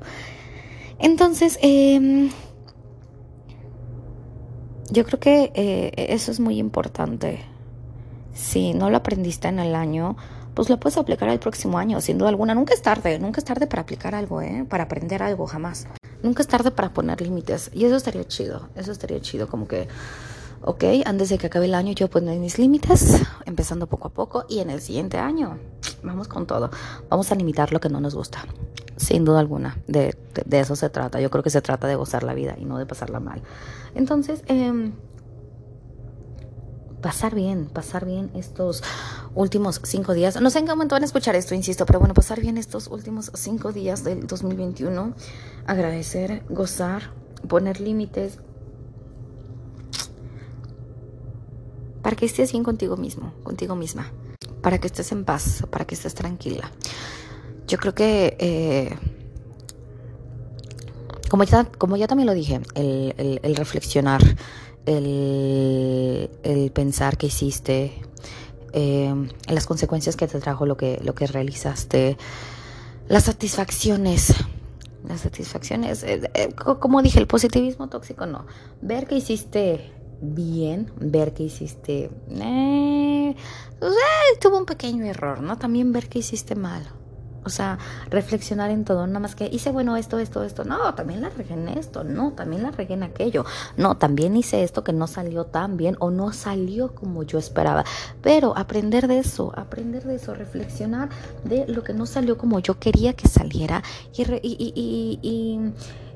Entonces, 1.03 1.59
eh, 1.61 2.29
yo 4.89 5.03
creo 5.03 5.19
que 5.19 5.51
eh, 5.53 5.91
eso 5.97 6.31
es 6.31 6.39
muy 6.39 6.57
importante. 6.57 7.43
Si 8.33 8.73
no 8.73 8.89
lo 8.89 8.95
aprendiste 8.95 9.49
en 9.49 9.59
el 9.59 9.75
año, 9.75 10.15
pues 10.53 10.69
lo 10.69 10.79
puedes 10.79 10.97
aplicar 10.97 11.27
el 11.27 11.39
próximo 11.39 11.77
año, 11.77 11.99
sin 11.99 12.17
duda 12.17 12.29
alguna. 12.29 12.55
Nunca 12.55 12.73
es 12.73 12.81
tarde, 12.81 13.19
nunca 13.19 13.41
es 13.41 13.45
tarde 13.45 13.67
para 13.67 13.81
aplicar 13.81 14.15
algo, 14.15 14.41
¿eh? 14.41 14.65
para 14.69 14.85
aprender 14.85 15.21
algo, 15.21 15.45
jamás. 15.45 15.87
Nunca 16.21 16.41
es 16.41 16.47
tarde 16.47 16.71
para 16.71 16.93
poner 16.93 17.19
límites. 17.19 17.69
Y 17.73 17.83
eso 17.83 17.97
estaría 17.97 18.25
chido, 18.25 18.69
eso 18.75 18.93
estaría 18.93 19.19
chido, 19.19 19.49
como 19.49 19.67
que, 19.67 19.89
ok, 20.61 20.85
antes 21.03 21.27
de 21.27 21.37
que 21.37 21.47
acabe 21.47 21.65
el 21.65 21.75
año 21.75 21.91
yo 21.91 22.09
poner 22.09 22.39
mis 22.39 22.57
límites, 22.57 23.21
empezando 23.45 23.87
poco 23.87 24.07
a 24.07 24.13
poco, 24.13 24.45
y 24.47 24.59
en 24.59 24.69
el 24.69 24.79
siguiente 24.79 25.17
año, 25.17 25.59
vamos 26.03 26.27
con 26.27 26.45
todo. 26.45 26.69
Vamos 27.09 27.31
a 27.31 27.35
limitar 27.35 27.71
lo 27.71 27.79
que 27.79 27.89
no 27.89 27.99
nos 27.99 28.15
gusta 28.15 28.45
sin 28.97 29.25
duda 29.25 29.39
alguna, 29.39 29.77
de, 29.87 30.15
eso 30.51 30.75
se 30.75 30.89
trata. 30.89 31.19
Yo 31.19 31.29
creo 31.29 31.43
que 31.43 31.49
se 31.49 31.61
trata 31.61 31.87
de 31.87 31.95
gozar 31.95 32.23
la 32.23 32.33
vida 32.33 32.55
y 32.57 32.65
no 32.65 32.77
de 32.77 32.85
pasarla 32.85 33.19
mal. 33.19 33.41
Entonces, 33.95 34.43
em, 34.47 34.93
pasar 37.01 37.35
bien, 37.35 37.65
pasar 37.65 38.05
bien 38.05 38.31
estos 38.33 38.83
últimos 39.35 39.81
cinco 39.83 40.13
días. 40.13 40.39
No 40.39 40.49
sé 40.49 40.59
en 40.59 40.65
qué 40.65 40.71
momento 40.71 40.95
van 40.95 41.03
a 41.03 41.05
escuchar 41.05 41.35
esto, 41.35 41.55
insisto, 41.55 41.85
pero 41.85 41.99
bueno, 41.99 42.13
pasar 42.13 42.39
bien 42.39 42.57
estos 42.57 42.87
últimos 42.87 43.31
cinco 43.35 43.71
días 43.71 44.03
del 44.03 44.27
2021. 44.27 45.13
Agradecer, 45.65 46.43
gozar, 46.49 47.11
poner 47.47 47.81
límites. 47.81 48.39
Para 52.01 52.15
que 52.15 52.25
estés 52.25 52.51
bien 52.51 52.63
contigo 52.63 52.97
mismo, 52.97 53.33
contigo 53.43 53.75
misma. 53.75 54.11
Para 54.63 54.79
que 54.79 54.87
estés 54.87 55.11
en 55.11 55.25
paz, 55.25 55.63
para 55.69 55.85
que 55.85 55.93
estés 55.93 56.15
tranquila. 56.15 56.71
Yo 57.67 57.77
creo 57.77 57.93
que, 57.93 58.35
eh, 58.39 58.97
como, 61.29 61.43
ya, 61.43 61.65
como 61.65 61.97
ya 61.97 62.07
también 62.07 62.27
lo 62.27 62.33
dije, 62.33 62.61
el, 62.73 63.55
reflexionar, 63.55 64.21
el, 64.85 66.71
pensar 66.73 67.17
que 67.17 67.27
hiciste, 67.27 68.01
eh, 68.71 69.13
las 69.47 69.67
consecuencias 69.67 70.15
que 70.15 70.27
te 70.27 70.39
trajo 70.39 70.65
lo 70.65 70.77
que, 70.77 70.99
lo 71.03 71.13
que 71.13 71.27
realizaste, 71.27 72.17
las 73.09 73.23
satisfacciones, 73.25 74.33
las 75.05 75.21
satisfacciones, 75.21 76.03
eh, 76.03 76.29
como 76.79 77.01
dije, 77.01 77.19
el 77.19 77.27
positivismo 77.27 77.89
tóxico 77.89 78.25
no, 78.25 78.45
ver 78.81 79.07
que 79.07 79.15
hiciste 79.15 79.91
bien, 80.23 80.91
ver 80.97 81.33
que 81.33 81.43
hiciste, 81.43 82.09
pues, 83.79 84.39
tuvo 84.39 84.57
un 84.57 84.65
pequeño 84.65 85.05
error, 85.05 85.41
¿no? 85.41 85.57
También 85.57 85.91
ver 85.91 86.09
que 86.09 86.19
hiciste 86.19 86.55
mal 86.55 86.87
o 87.45 87.49
sea, 87.49 87.77
reflexionar 88.09 88.69
en 88.71 88.85
todo, 88.85 89.05
nada 89.05 89.19
más 89.19 89.35
que 89.35 89.49
hice 89.51 89.71
bueno 89.71 89.97
esto, 89.97 90.19
esto, 90.19 90.43
esto. 90.43 90.63
No, 90.63 90.93
también 90.95 91.21
la 91.21 91.29
regué 91.29 91.53
en 91.53 91.67
esto. 91.69 92.03
No, 92.03 92.31
también 92.31 92.63
la 92.63 92.71
regué 92.71 92.93
en 92.93 93.03
aquello. 93.03 93.45
No, 93.77 93.97
también 93.97 94.35
hice 94.35 94.63
esto 94.63 94.83
que 94.83 94.93
no 94.93 95.07
salió 95.07 95.45
tan 95.45 95.77
bien 95.77 95.97
o 95.99 96.09
no 96.09 96.31
salió 96.31 96.95
como 96.95 97.23
yo 97.23 97.37
esperaba. 97.37 97.83
Pero 98.21 98.57
aprender 98.57 99.07
de 99.07 99.19
eso, 99.19 99.51
aprender 99.55 100.03
de 100.03 100.15
eso, 100.15 100.33
reflexionar 100.33 101.09
de 101.43 101.67
lo 101.67 101.83
que 101.83 101.93
no 101.93 102.05
salió 102.05 102.37
como 102.37 102.59
yo 102.59 102.79
quería 102.79 103.13
que 103.13 103.27
saliera 103.27 103.83
y 104.13 105.59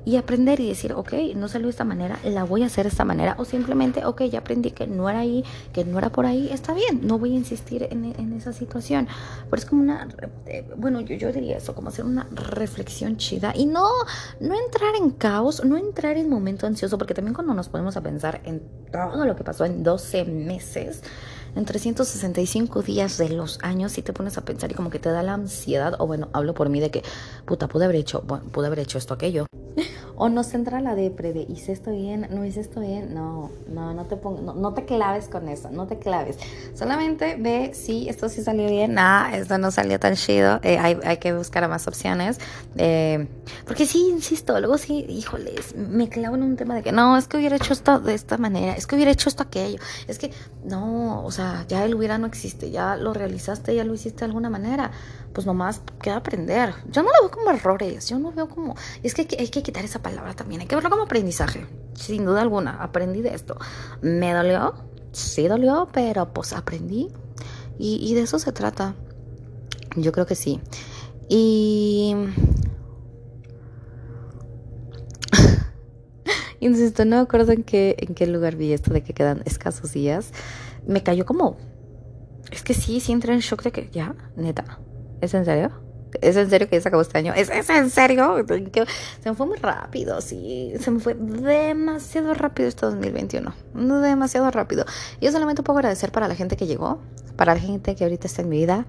y 0.07 0.15
aprender 0.15 0.61
y 0.61 0.69
decir, 0.69 0.93
ok, 0.93 1.11
no 1.35 1.49
salió 1.49 1.67
de 1.67 1.71
esta 1.71 1.83
manera, 1.83 2.17
la 2.23 2.45
voy 2.45 2.63
a 2.63 2.67
hacer 2.67 2.85
de 2.85 2.91
esta 2.91 3.03
manera, 3.03 3.35
o 3.39 3.43
simplemente, 3.43 4.05
ok, 4.05 4.21
ya 4.23 4.39
aprendí 4.39 4.71
que 4.71 4.87
no 4.87 5.09
era 5.09 5.19
ahí, 5.19 5.43
que 5.73 5.83
no 5.83 5.97
era 5.97 6.09
por 6.13 6.25
ahí, 6.25 6.49
está 6.49 6.73
bien, 6.73 7.05
no 7.05 7.19
voy 7.19 7.33
a 7.33 7.35
insistir 7.35 7.89
en, 7.91 8.31
esa 8.31 8.53
situación. 8.53 9.09
Pero 9.49 9.61
es 9.61 9.65
como 9.65 9.81
una, 9.81 10.07
eh, 10.45 10.65
bueno, 10.77 11.01
yo, 11.01 11.17
yo 11.17 11.33
diría 11.33 11.57
eso, 11.57 11.75
como 11.75 11.89
hacer 11.89 12.05
una 12.05 12.25
reflexión 12.31 13.17
chida 13.17 13.51
y 13.53 13.65
no, 13.65 13.85
no 14.39 14.55
entrar 14.57 14.95
en 14.95 15.09
caos, 15.09 15.65
no 15.65 15.75
entrar 15.75 16.15
en 16.15 16.29
momento 16.29 16.67
ansioso, 16.67 16.97
porque 16.97 17.13
también 17.13 17.33
cuando 17.33 17.53
nos 17.53 17.67
ponemos 17.67 17.97
a 17.97 18.01
pensar 18.01 18.39
en 18.45 18.61
todo 18.93 19.25
lo 19.25 19.35
que 19.35 19.43
pasó 19.43 19.65
en 19.65 19.83
12 19.83 20.23
meses, 20.23 21.03
en 21.53 21.65
365 21.65 22.81
días 22.81 23.17
de 23.17 23.27
los 23.27 23.59
años 23.61 23.91
si 23.91 24.03
te 24.03 24.13
pones 24.13 24.37
a 24.37 24.45
pensar 24.45 24.71
y 24.71 24.73
como 24.73 24.89
que 24.89 24.99
te 24.99 25.09
da 25.09 25.21
la 25.21 25.33
ansiedad, 25.33 25.95
o 25.99 26.07
bueno, 26.07 26.29
hablo 26.31 26.53
por 26.53 26.69
mí 26.69 26.79
de 26.79 26.91
que, 26.91 27.03
puta, 27.45 27.67
pude 27.67 27.83
haber 27.83 27.97
hecho, 27.97 28.23
bueno, 28.25 28.45
pude 28.45 28.67
haber 28.67 28.79
hecho 28.79 28.97
esto, 28.97 29.13
aquello. 29.13 29.47
O 30.17 30.29
nos 30.29 30.53
entra 30.55 30.81
la 30.81 30.95
depre 30.95 31.31
de 31.31 31.45
hice 31.47 31.71
esto 31.71 31.91
bien, 31.91 32.27
no 32.31 32.43
hice 32.43 32.59
esto 32.59 32.81
bien, 32.81 33.13
no, 33.13 33.51
no, 33.67 33.93
no 33.93 34.05
te 34.05 34.17
pongas, 34.17 34.55
no, 34.55 34.73
te 34.73 34.83
claves 34.85 35.27
con 35.27 35.47
eso, 35.47 35.69
no 35.69 35.85
te 35.85 35.99
claves. 35.99 36.37
Solamente 36.73 37.35
ve 37.39 37.71
si 37.73 38.09
esto 38.09 38.27
sí 38.27 38.41
salió 38.41 38.67
bien, 38.67 38.97
ah, 38.97 39.31
esto 39.33 39.59
no 39.59 39.69
salió 39.69 39.99
tan 39.99 40.15
chido, 40.15 40.59
eh, 40.63 40.79
hay, 40.79 40.97
hay, 41.03 41.17
que 41.17 41.33
buscar 41.33 41.67
más 41.69 41.87
opciones. 41.87 42.39
Eh, 42.77 43.27
porque 43.65 43.85
sí, 43.85 44.09
insisto, 44.09 44.59
luego 44.59 44.79
sí, 44.79 45.05
híjoles, 45.07 45.75
me 45.75 46.09
clavo 46.09 46.35
en 46.35 46.43
un 46.43 46.57
tema 46.57 46.73
de 46.73 46.81
que 46.81 46.91
no, 46.91 47.15
es 47.15 47.27
que 47.27 47.37
hubiera 47.37 47.55
hecho 47.55 47.73
esto 47.73 47.99
de 47.99 48.15
esta 48.15 48.37
manera, 48.37 48.73
es 48.73 48.87
que 48.87 48.95
hubiera 48.95 49.11
hecho 49.11 49.29
esto 49.29 49.43
aquello, 49.43 49.79
es 50.07 50.17
que 50.17 50.31
no, 50.63 51.23
o 51.23 51.31
sea, 51.31 51.65
ya 51.67 51.85
el 51.85 51.93
hubiera 51.93 52.17
no 52.17 52.25
existe, 52.25 52.71
ya 52.71 52.95
lo 52.95 53.13
realizaste, 53.13 53.75
ya 53.75 53.83
lo 53.83 53.93
hiciste 53.93 54.19
de 54.19 54.25
alguna 54.25 54.49
manera, 54.49 54.91
pues 55.33 55.45
nomás 55.45 55.81
queda 56.01 56.17
aprender. 56.17 56.73
Yo 56.89 57.03
no 57.03 57.09
lo 57.09 57.27
veo 57.27 57.31
como 57.31 57.51
errores, 57.51 58.09
yo 58.09 58.19
no 58.19 58.31
veo 58.31 58.47
como, 58.47 58.75
es 59.03 59.13
que 59.13 59.27
hay 59.37 59.47
que 59.49 59.63
quitar 59.63 59.85
esa 59.85 60.01
palabra 60.01 60.33
también. 60.33 60.61
Hay 60.61 60.67
que 60.67 60.75
verlo 60.75 60.89
como 60.89 61.03
aprendizaje, 61.03 61.65
sin 61.93 62.25
duda 62.25 62.41
alguna. 62.41 62.81
Aprendí 62.81 63.21
de 63.21 63.35
esto. 63.35 63.57
¿Me 64.01 64.33
dolió? 64.33 64.73
Sí 65.11 65.47
dolió, 65.47 65.87
pero 65.91 66.33
pues 66.33 66.53
aprendí. 66.53 67.09
Y, 67.79 68.13
de 68.15 68.21
eso 68.21 68.39
se 68.39 68.51
trata. 68.51 68.95
Yo 69.95 70.11
creo 70.11 70.25
que 70.25 70.35
sí. 70.35 70.59
Y... 71.29 72.15
Insisto, 76.59 77.05
no 77.05 77.17
me 77.17 77.21
acuerdo 77.21 77.51
en 77.51 77.63
qué, 77.63 77.95
en 77.99 78.15
qué 78.15 78.25
lugar 78.25 78.55
vi 78.55 78.73
esto 78.73 78.91
de 78.91 79.03
que 79.03 79.13
quedan 79.13 79.43
escasos 79.45 79.93
días. 79.93 80.31
Me 80.87 81.03
cayó 81.03 81.25
como... 81.25 81.57
Es 82.51 82.63
que 82.63 82.73
sí, 82.73 82.99
sí 82.99 83.11
entré 83.11 83.33
en 83.33 83.41
shock 83.41 83.61
de 83.63 83.71
que 83.71 83.89
ya, 83.91 84.15
neta. 84.35 84.79
¿Es 85.21 85.33
en 85.33 85.45
serio? 85.45 85.71
¿Es 86.21 86.35
en 86.35 86.49
serio 86.49 86.69
que 86.69 86.77
ya 86.77 86.81
se 86.81 86.87
acabó 86.87 87.01
este 87.01 87.17
año? 87.17 87.33
¿Es, 87.33 87.49
en 87.69 87.89
serio? 87.89 88.45
Se 88.47 89.29
me 89.29 89.35
fue 89.35 89.45
muy 89.45 89.57
rápido, 89.57 90.21
sí. 90.21 90.73
Se 90.79 90.91
me 90.91 90.99
fue 90.99 91.13
demasiado 91.15 92.33
rápido 92.33 92.69
este 92.69 92.85
2021. 92.85 93.53
Demasiado 93.73 94.49
rápido. 94.51 94.85
Yo 95.21 95.31
solamente 95.31 95.63
puedo 95.63 95.79
agradecer 95.79 96.11
para 96.11 96.27
la 96.27 96.35
gente 96.35 96.55
que 96.55 96.65
llegó, 96.65 96.99
para 97.35 97.53
la 97.53 97.59
gente 97.59 97.95
que 97.95 98.03
ahorita 98.03 98.27
está 98.27 98.41
en 98.41 98.49
mi 98.49 98.57
vida, 98.57 98.85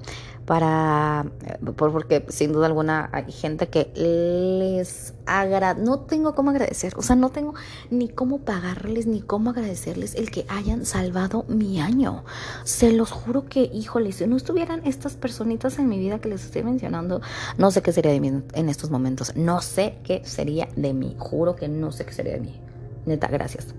para 0.49 1.27
eh, 1.45 1.59
porque 1.77 2.25
sin 2.31 2.55
duda 2.55 2.69
alguna 2.69 3.11
hay 3.13 3.31
gente 3.31 3.69
que 3.69 3.93
les 3.95 5.13
agrada, 5.27 5.75
no 5.75 6.01
tengo 6.01 6.35
cómo 6.35 6.49
agradecer, 6.49 6.95
o 6.97 7.03
sea, 7.03 7.17
no 7.17 7.29
tengo 7.29 7.53
ni 7.91 8.09
cómo 8.09 8.39
pagarles 8.39 9.07
ni 9.07 9.21
cómo 9.21 9.51
agradecerles 9.51 10.15
el 10.15 10.31
que 10.31 10.47
hayan 10.49 10.87
salvado 10.87 11.45
mi 11.49 11.83
año. 11.83 12.25
Se 12.65 12.93
los 12.93 13.11
juro 13.11 13.45
que, 13.45 13.61
híjole, 13.61 14.11
si 14.13 14.27
no 14.27 14.39
estuvieran 14.39 14.81
estas 14.87 15.17
personitas 15.17 15.79
en 15.79 15.87
mi 15.87 15.99
vida 15.99 16.19
que 16.19 16.31
les 16.31 16.43
estoy 16.47 16.63
mencionando, 16.63 17.21
no 17.59 17.71
sé 17.71 17.83
qué 17.83 17.93
sería 17.93 18.13
de 18.13 18.21
mí 18.21 18.43
en 18.55 18.69
estos 18.71 18.89
momentos. 18.89 19.37
No 19.37 19.61
sé 19.61 19.99
qué 20.03 20.23
sería 20.25 20.67
de 20.77 20.95
mí. 20.95 21.15
Juro 21.19 21.57
que 21.57 21.69
no 21.69 21.93
sé 21.93 22.07
qué 22.07 22.15
sería 22.15 22.33
de 22.33 22.41
mí. 22.41 22.59
Neta, 23.05 23.29
gracias. 23.29 23.75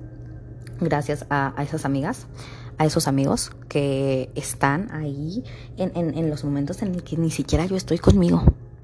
Gracias 0.80 1.26
a, 1.32 1.60
a 1.60 1.64
esas 1.64 1.84
amigas, 1.84 2.28
a 2.80 2.86
esos 2.86 3.08
amigos 3.08 3.52
que 3.68 4.32
están 4.36 4.90
ahí 4.94 5.44
en, 5.78 5.92
en, 5.96 6.30
los 6.30 6.46
momentos 6.46 6.82
en 6.82 6.94
los 6.94 7.04
que 7.04 7.18
ni 7.18 7.30
siquiera 7.30 7.66
yo 7.66 7.76
estoy 7.76 8.00
conmigo. 8.00 8.42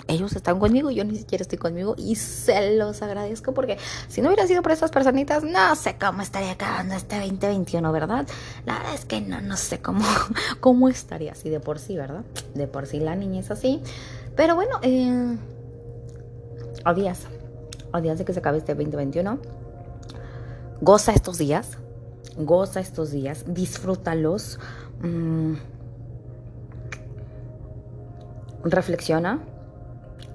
Ellos 0.07 0.35
están 0.35 0.59
conmigo, 0.59 0.91
yo 0.91 1.05
ni 1.05 1.17
siquiera 1.17 1.41
estoy 1.41 1.57
conmigo 1.57 1.95
y 1.97 2.15
se 2.15 2.75
los 2.75 3.01
agradezco 3.01 3.53
porque 3.53 3.77
si 4.09 4.21
no 4.21 4.27
hubiera 4.27 4.45
sido 4.45 4.61
por 4.61 4.73
esas 4.73 4.91
personitas, 4.91 5.43
no 5.43 5.75
sé 5.77 5.95
cómo 5.97 6.21
estaría 6.21 6.51
acabando 6.51 6.93
este 6.93 7.17
2021, 7.19 7.91
¿verdad? 7.93 8.27
La 8.65 8.79
verdad 8.79 8.93
es 8.93 9.05
que 9.05 9.21
no, 9.21 9.39
no 9.41 9.55
sé 9.55 9.79
cómo, 9.79 10.05
cómo 10.59 10.89
estaría 10.89 11.31
así 11.31 11.49
de 11.49 11.61
por 11.61 11.79
sí, 11.79 11.95
¿verdad? 11.95 12.25
De 12.53 12.67
por 12.67 12.87
sí 12.87 12.99
la 12.99 13.15
niña 13.15 13.39
es 13.39 13.49
así. 13.49 13.81
Pero 14.35 14.55
bueno, 14.55 14.77
eh, 14.81 15.37
a 16.83 16.93
días 16.93 17.27
de 18.17 18.25
que 18.25 18.33
se 18.33 18.39
acabe 18.39 18.57
este 18.57 18.75
2021, 18.75 19.39
goza 20.81 21.13
estos 21.13 21.37
días, 21.37 21.77
goza 22.37 22.79
estos 22.79 23.11
días, 23.11 23.45
disfrútalos, 23.47 24.59
mm, 25.01 25.53
reflexiona, 28.63 29.39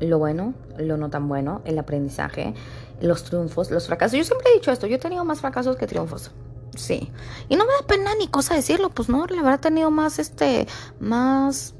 lo 0.00 0.18
bueno, 0.18 0.54
lo 0.78 0.96
no 0.96 1.10
tan 1.10 1.28
bueno, 1.28 1.60
el 1.64 1.78
aprendizaje, 1.78 2.54
los 3.00 3.24
triunfos, 3.24 3.70
los 3.70 3.86
fracasos. 3.86 4.18
Yo 4.18 4.24
siempre 4.24 4.48
he 4.50 4.54
dicho 4.54 4.70
esto, 4.72 4.86
yo 4.86 4.96
he 4.96 4.98
tenido 4.98 5.24
más 5.24 5.40
fracasos 5.40 5.76
que 5.76 5.86
triunfos. 5.86 6.30
Sí. 6.76 7.10
Y 7.48 7.56
no 7.56 7.66
me 7.66 7.72
da 7.72 7.86
pena 7.86 8.14
ni 8.18 8.28
cosa 8.28 8.54
decirlo, 8.54 8.90
pues 8.90 9.08
no, 9.08 9.26
la 9.26 9.42
verdad 9.42 9.54
he 9.54 9.58
tenido 9.58 9.90
más, 9.90 10.18
este, 10.18 10.66
más, 11.00 11.74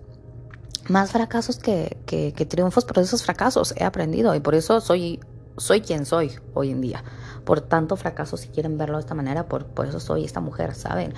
más 0.89 1.13
fracasos 1.13 1.59
que, 1.59 1.97
que, 2.07 2.33
que 2.33 2.45
triunfos, 2.45 2.85
pero 2.85 3.01
esos 3.01 3.23
fracasos 3.23 3.73
he 3.77 3.85
aprendido 3.85 4.35
y 4.35 4.41
por 4.41 4.55
eso 4.55 4.81
soy, 4.81 5.21
soy 5.57 5.81
quien 5.81 6.05
soy 6.05 6.33
hoy 6.55 6.71
en 6.71 6.81
día. 6.81 7.05
Por 7.45 7.61
tanto 7.61 7.97
fracaso, 7.97 8.37
si 8.37 8.49
quieren 8.49 8.79
verlo 8.79 8.97
de 8.99 9.01
esta 9.01 9.15
manera, 9.15 9.49
por, 9.49 9.67
por 9.67 9.87
eso 9.87 10.01
soy 10.01 10.25
esta 10.25 10.41
mujer, 10.41 10.75
¿saben? 10.75 11.15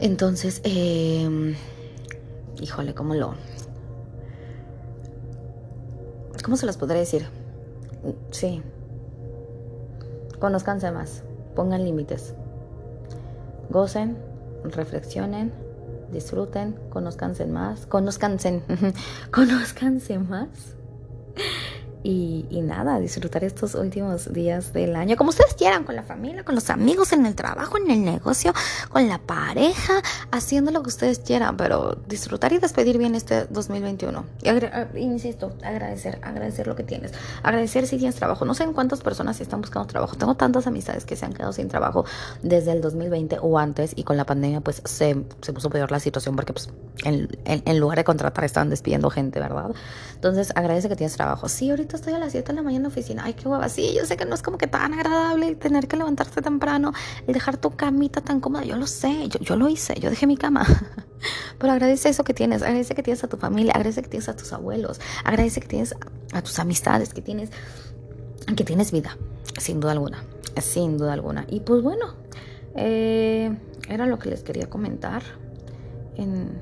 Entonces, 0.00 0.60
eh, 0.64 1.56
híjole, 2.60 2.94
¿cómo 2.94 3.14
lo, 3.14 3.34
¿Cómo 6.44 6.58
se 6.58 6.66
los 6.66 6.76
podré 6.76 6.98
decir? 6.98 7.26
Sí. 8.30 8.62
Conozcanse 10.38 10.90
más. 10.90 11.22
Pongan 11.56 11.82
límites. 11.84 12.34
Gocen, 13.70 14.18
reflexionen, 14.62 15.54
disfruten, 16.12 16.78
conozcanse 16.90 17.46
más. 17.46 17.86
Conozcanse. 17.86 18.62
conozcanse 19.30 20.18
más. 20.18 20.76
Y, 22.06 22.60
nada, 22.60 23.00
disfrutar 23.00 23.44
estos 23.44 23.74
últimos 23.74 24.30
días 24.30 24.74
del 24.74 24.94
año, 24.94 25.16
como 25.16 25.30
ustedes 25.30 25.54
quieran, 25.54 25.84
con 25.84 25.96
la 25.96 26.02
familia, 26.02 26.44
con 26.44 26.54
los 26.54 26.68
amigos, 26.68 27.14
en 27.14 27.24
el 27.24 27.34
trabajo, 27.34 27.78
en 27.78 27.90
el 27.90 28.04
negocio, 28.04 28.52
con 28.90 29.08
la 29.08 29.16
pareja, 29.16 30.02
haciendo 30.30 30.70
lo 30.70 30.82
que 30.82 30.90
ustedes 30.90 31.20
quieran, 31.20 31.56
pero 31.56 31.94
disfrutar 32.06 32.52
y 32.52 32.58
despedir 32.58 32.98
bien 32.98 33.14
este 33.14 33.46
2021. 33.46 34.22
Y 34.42 34.48
ah, 34.50 34.88
insisto, 34.96 35.54
agradecer, 35.64 36.18
agradecer 36.22 36.66
lo 36.66 36.76
que 36.76 36.82
tienes, 36.82 37.12
agradecer 37.42 37.86
si 37.86 37.96
tienes 37.96 38.16
trabajo. 38.16 38.44
No 38.44 38.52
sé 38.52 38.64
en 38.64 38.74
cuántas 38.74 39.00
personas 39.00 39.40
están 39.40 39.62
buscando 39.62 39.86
trabajo. 39.86 40.14
Tengo 40.14 40.34
tantas 40.34 40.66
amistades 40.66 41.06
que 41.06 41.16
se 41.16 41.24
han 41.24 41.32
quedado 41.32 41.54
sin 41.54 41.68
trabajo 41.68 42.04
desde 42.42 42.72
el 42.72 42.82
2020 42.82 43.38
o 43.40 43.58
antes 43.58 43.94
y 43.96 44.04
con 44.04 44.18
la 44.18 44.26
pandemia 44.26 44.60
pues 44.60 44.82
se, 44.84 45.24
se 45.40 45.52
puso 45.54 45.70
peor 45.70 45.90
la 45.90 46.00
situación 46.00 46.36
porque 46.36 46.52
pues 46.52 46.68
en, 47.04 47.30
en 47.46 47.80
lugar 47.80 47.96
de 47.96 48.04
contratar 48.04 48.44
estaban 48.44 48.68
despidiendo 48.68 49.08
gente, 49.08 49.40
¿verdad? 49.40 49.70
Entonces 50.14 50.52
agradece 50.54 50.90
que 50.90 50.96
tienes 50.96 51.16
trabajo. 51.16 51.48
Sí, 51.48 51.70
ahorita 51.70 51.93
estoy 51.96 52.12
a 52.12 52.18
las 52.18 52.32
7 52.32 52.48
de 52.48 52.56
la 52.56 52.62
mañana 52.62 52.76
en 52.76 52.82
la 52.84 52.88
oficina. 52.88 53.22
Ay, 53.24 53.34
qué 53.34 53.44
guapa. 53.48 53.68
Sí, 53.68 53.94
yo 53.96 54.04
sé 54.04 54.16
que 54.16 54.24
no 54.24 54.34
es 54.34 54.42
como 54.42 54.58
que 54.58 54.66
tan 54.66 54.92
agradable 54.94 55.54
tener 55.54 55.88
que 55.88 55.96
levantarte 55.96 56.42
temprano, 56.42 56.92
el 57.26 57.34
dejar 57.34 57.56
tu 57.56 57.70
camita 57.70 58.20
tan 58.20 58.40
cómoda. 58.40 58.64
Yo 58.64 58.76
lo 58.76 58.86
sé, 58.86 59.28
yo, 59.28 59.38
yo 59.40 59.56
lo 59.56 59.68
hice, 59.68 59.94
yo 60.00 60.10
dejé 60.10 60.26
mi 60.26 60.36
cama. 60.36 60.66
Pero 61.58 61.72
agradece 61.72 62.08
eso 62.08 62.24
que 62.24 62.34
tienes, 62.34 62.62
agradece 62.62 62.94
que 62.94 63.02
tienes 63.02 63.24
a 63.24 63.28
tu 63.28 63.36
familia, 63.36 63.72
agradece 63.72 64.02
que 64.02 64.08
tienes 64.08 64.28
a 64.28 64.36
tus 64.36 64.52
abuelos, 64.52 65.00
agradece 65.24 65.60
que 65.60 65.68
tienes 65.68 65.94
a 66.32 66.42
tus 66.42 66.58
amistades, 66.58 67.14
que 67.14 67.22
tienes, 67.22 67.50
que 68.56 68.64
tienes 68.64 68.92
vida, 68.92 69.16
sin 69.58 69.80
duda 69.80 69.92
alguna, 69.92 70.24
sin 70.60 70.98
duda 70.98 71.14
alguna. 71.14 71.46
Y 71.48 71.60
pues 71.60 71.82
bueno, 71.82 72.14
eh, 72.76 73.56
era 73.88 74.06
lo 74.06 74.18
que 74.18 74.30
les 74.30 74.42
quería 74.42 74.68
comentar 74.68 75.22
en, 76.16 76.60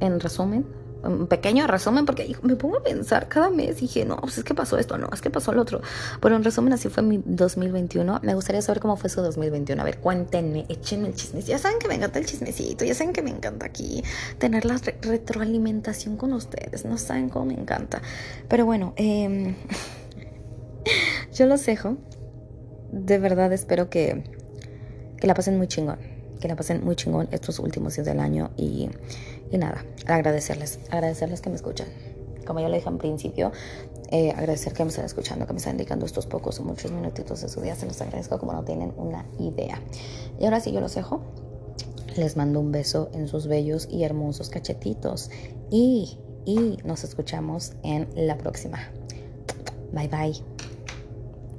en 0.00 0.20
resumen 0.20 0.79
un 1.02 1.26
pequeño 1.26 1.66
resumen, 1.66 2.04
porque 2.04 2.36
me 2.42 2.56
pongo 2.56 2.78
a 2.78 2.82
pensar 2.82 3.28
cada 3.28 3.50
mes 3.50 3.80
dije, 3.80 4.04
no, 4.04 4.16
pues 4.16 4.38
es 4.38 4.44
que 4.44 4.54
pasó 4.54 4.78
esto, 4.78 4.98
no, 4.98 5.08
es 5.12 5.20
que 5.20 5.30
pasó 5.30 5.52
lo 5.52 5.62
otro. 5.62 5.80
Pero 6.20 6.36
en 6.36 6.44
resumen, 6.44 6.72
así 6.72 6.88
fue 6.88 7.02
mi 7.02 7.22
2021. 7.24 8.20
Me 8.22 8.34
gustaría 8.34 8.62
saber 8.62 8.80
cómo 8.80 8.96
fue 8.96 9.10
su 9.10 9.20
2021. 9.22 9.80
A 9.80 9.84
ver, 9.84 9.98
cuéntenme, 9.98 10.66
échenme 10.68 11.08
el 11.08 11.14
chisme. 11.14 11.40
Ya 11.42 11.58
saben 11.58 11.78
que 11.78 11.88
me 11.88 11.94
encanta 11.94 12.18
el 12.18 12.26
chismecito, 12.26 12.84
ya 12.84 12.94
saben 12.94 13.12
que 13.12 13.22
me 13.22 13.30
encanta 13.30 13.66
aquí 13.66 14.02
tener 14.38 14.64
la 14.64 14.78
retroalimentación 15.02 16.16
con 16.16 16.32
ustedes. 16.32 16.84
No 16.84 16.98
saben 16.98 17.28
cómo 17.28 17.46
me 17.46 17.54
encanta. 17.54 18.02
Pero 18.48 18.66
bueno, 18.66 18.92
eh, 18.96 19.54
yo 21.34 21.46
los 21.46 21.64
dejo. 21.64 21.96
De 22.92 23.18
verdad 23.18 23.52
espero 23.52 23.88
que, 23.88 24.24
que 25.18 25.26
la 25.26 25.34
pasen 25.34 25.56
muy 25.56 25.68
chingón. 25.68 25.98
Que 26.40 26.48
la 26.48 26.56
pasen 26.56 26.84
muy 26.84 26.96
chingón 26.96 27.28
estos 27.30 27.58
últimos 27.58 27.94
días 27.94 28.06
del 28.06 28.18
año 28.18 28.50
y 28.56 28.88
y 29.50 29.58
nada, 29.58 29.84
agradecerles, 30.06 30.80
agradecerles 30.90 31.40
que 31.40 31.50
me 31.50 31.56
escuchan. 31.56 31.88
Como 32.46 32.60
ya 32.60 32.68
le 32.68 32.78
dije 32.78 32.88
al 32.88 32.96
principio, 32.96 33.52
eh, 34.10 34.32
agradecer 34.32 34.72
que 34.72 34.82
me 34.84 34.90
están 34.90 35.04
escuchando, 35.04 35.46
que 35.46 35.52
me 35.52 35.58
están 35.58 35.76
dedicando 35.76 36.04
estos 36.04 36.26
pocos 36.26 36.58
o 36.58 36.64
muchos 36.64 36.90
minutitos 36.90 37.42
de 37.42 37.48
su 37.48 37.60
día. 37.60 37.76
Se 37.76 37.86
los 37.86 38.00
agradezco 38.00 38.38
como 38.38 38.52
no 38.52 38.64
tienen 38.64 38.92
una 38.96 39.24
idea. 39.38 39.80
Y 40.38 40.44
ahora 40.44 40.60
sí, 40.60 40.72
yo 40.72 40.80
los 40.80 40.94
dejo. 40.94 41.20
Les 42.16 42.36
mando 42.36 42.58
un 42.58 42.72
beso 42.72 43.08
en 43.12 43.28
sus 43.28 43.46
bellos 43.46 43.86
y 43.88 44.02
hermosos 44.02 44.50
cachetitos. 44.50 45.30
Y, 45.70 46.18
y 46.44 46.78
nos 46.84 47.04
escuchamos 47.04 47.74
en 47.84 48.08
la 48.16 48.36
próxima. 48.36 48.78
Bye 49.92 50.08
bye. 50.08 50.49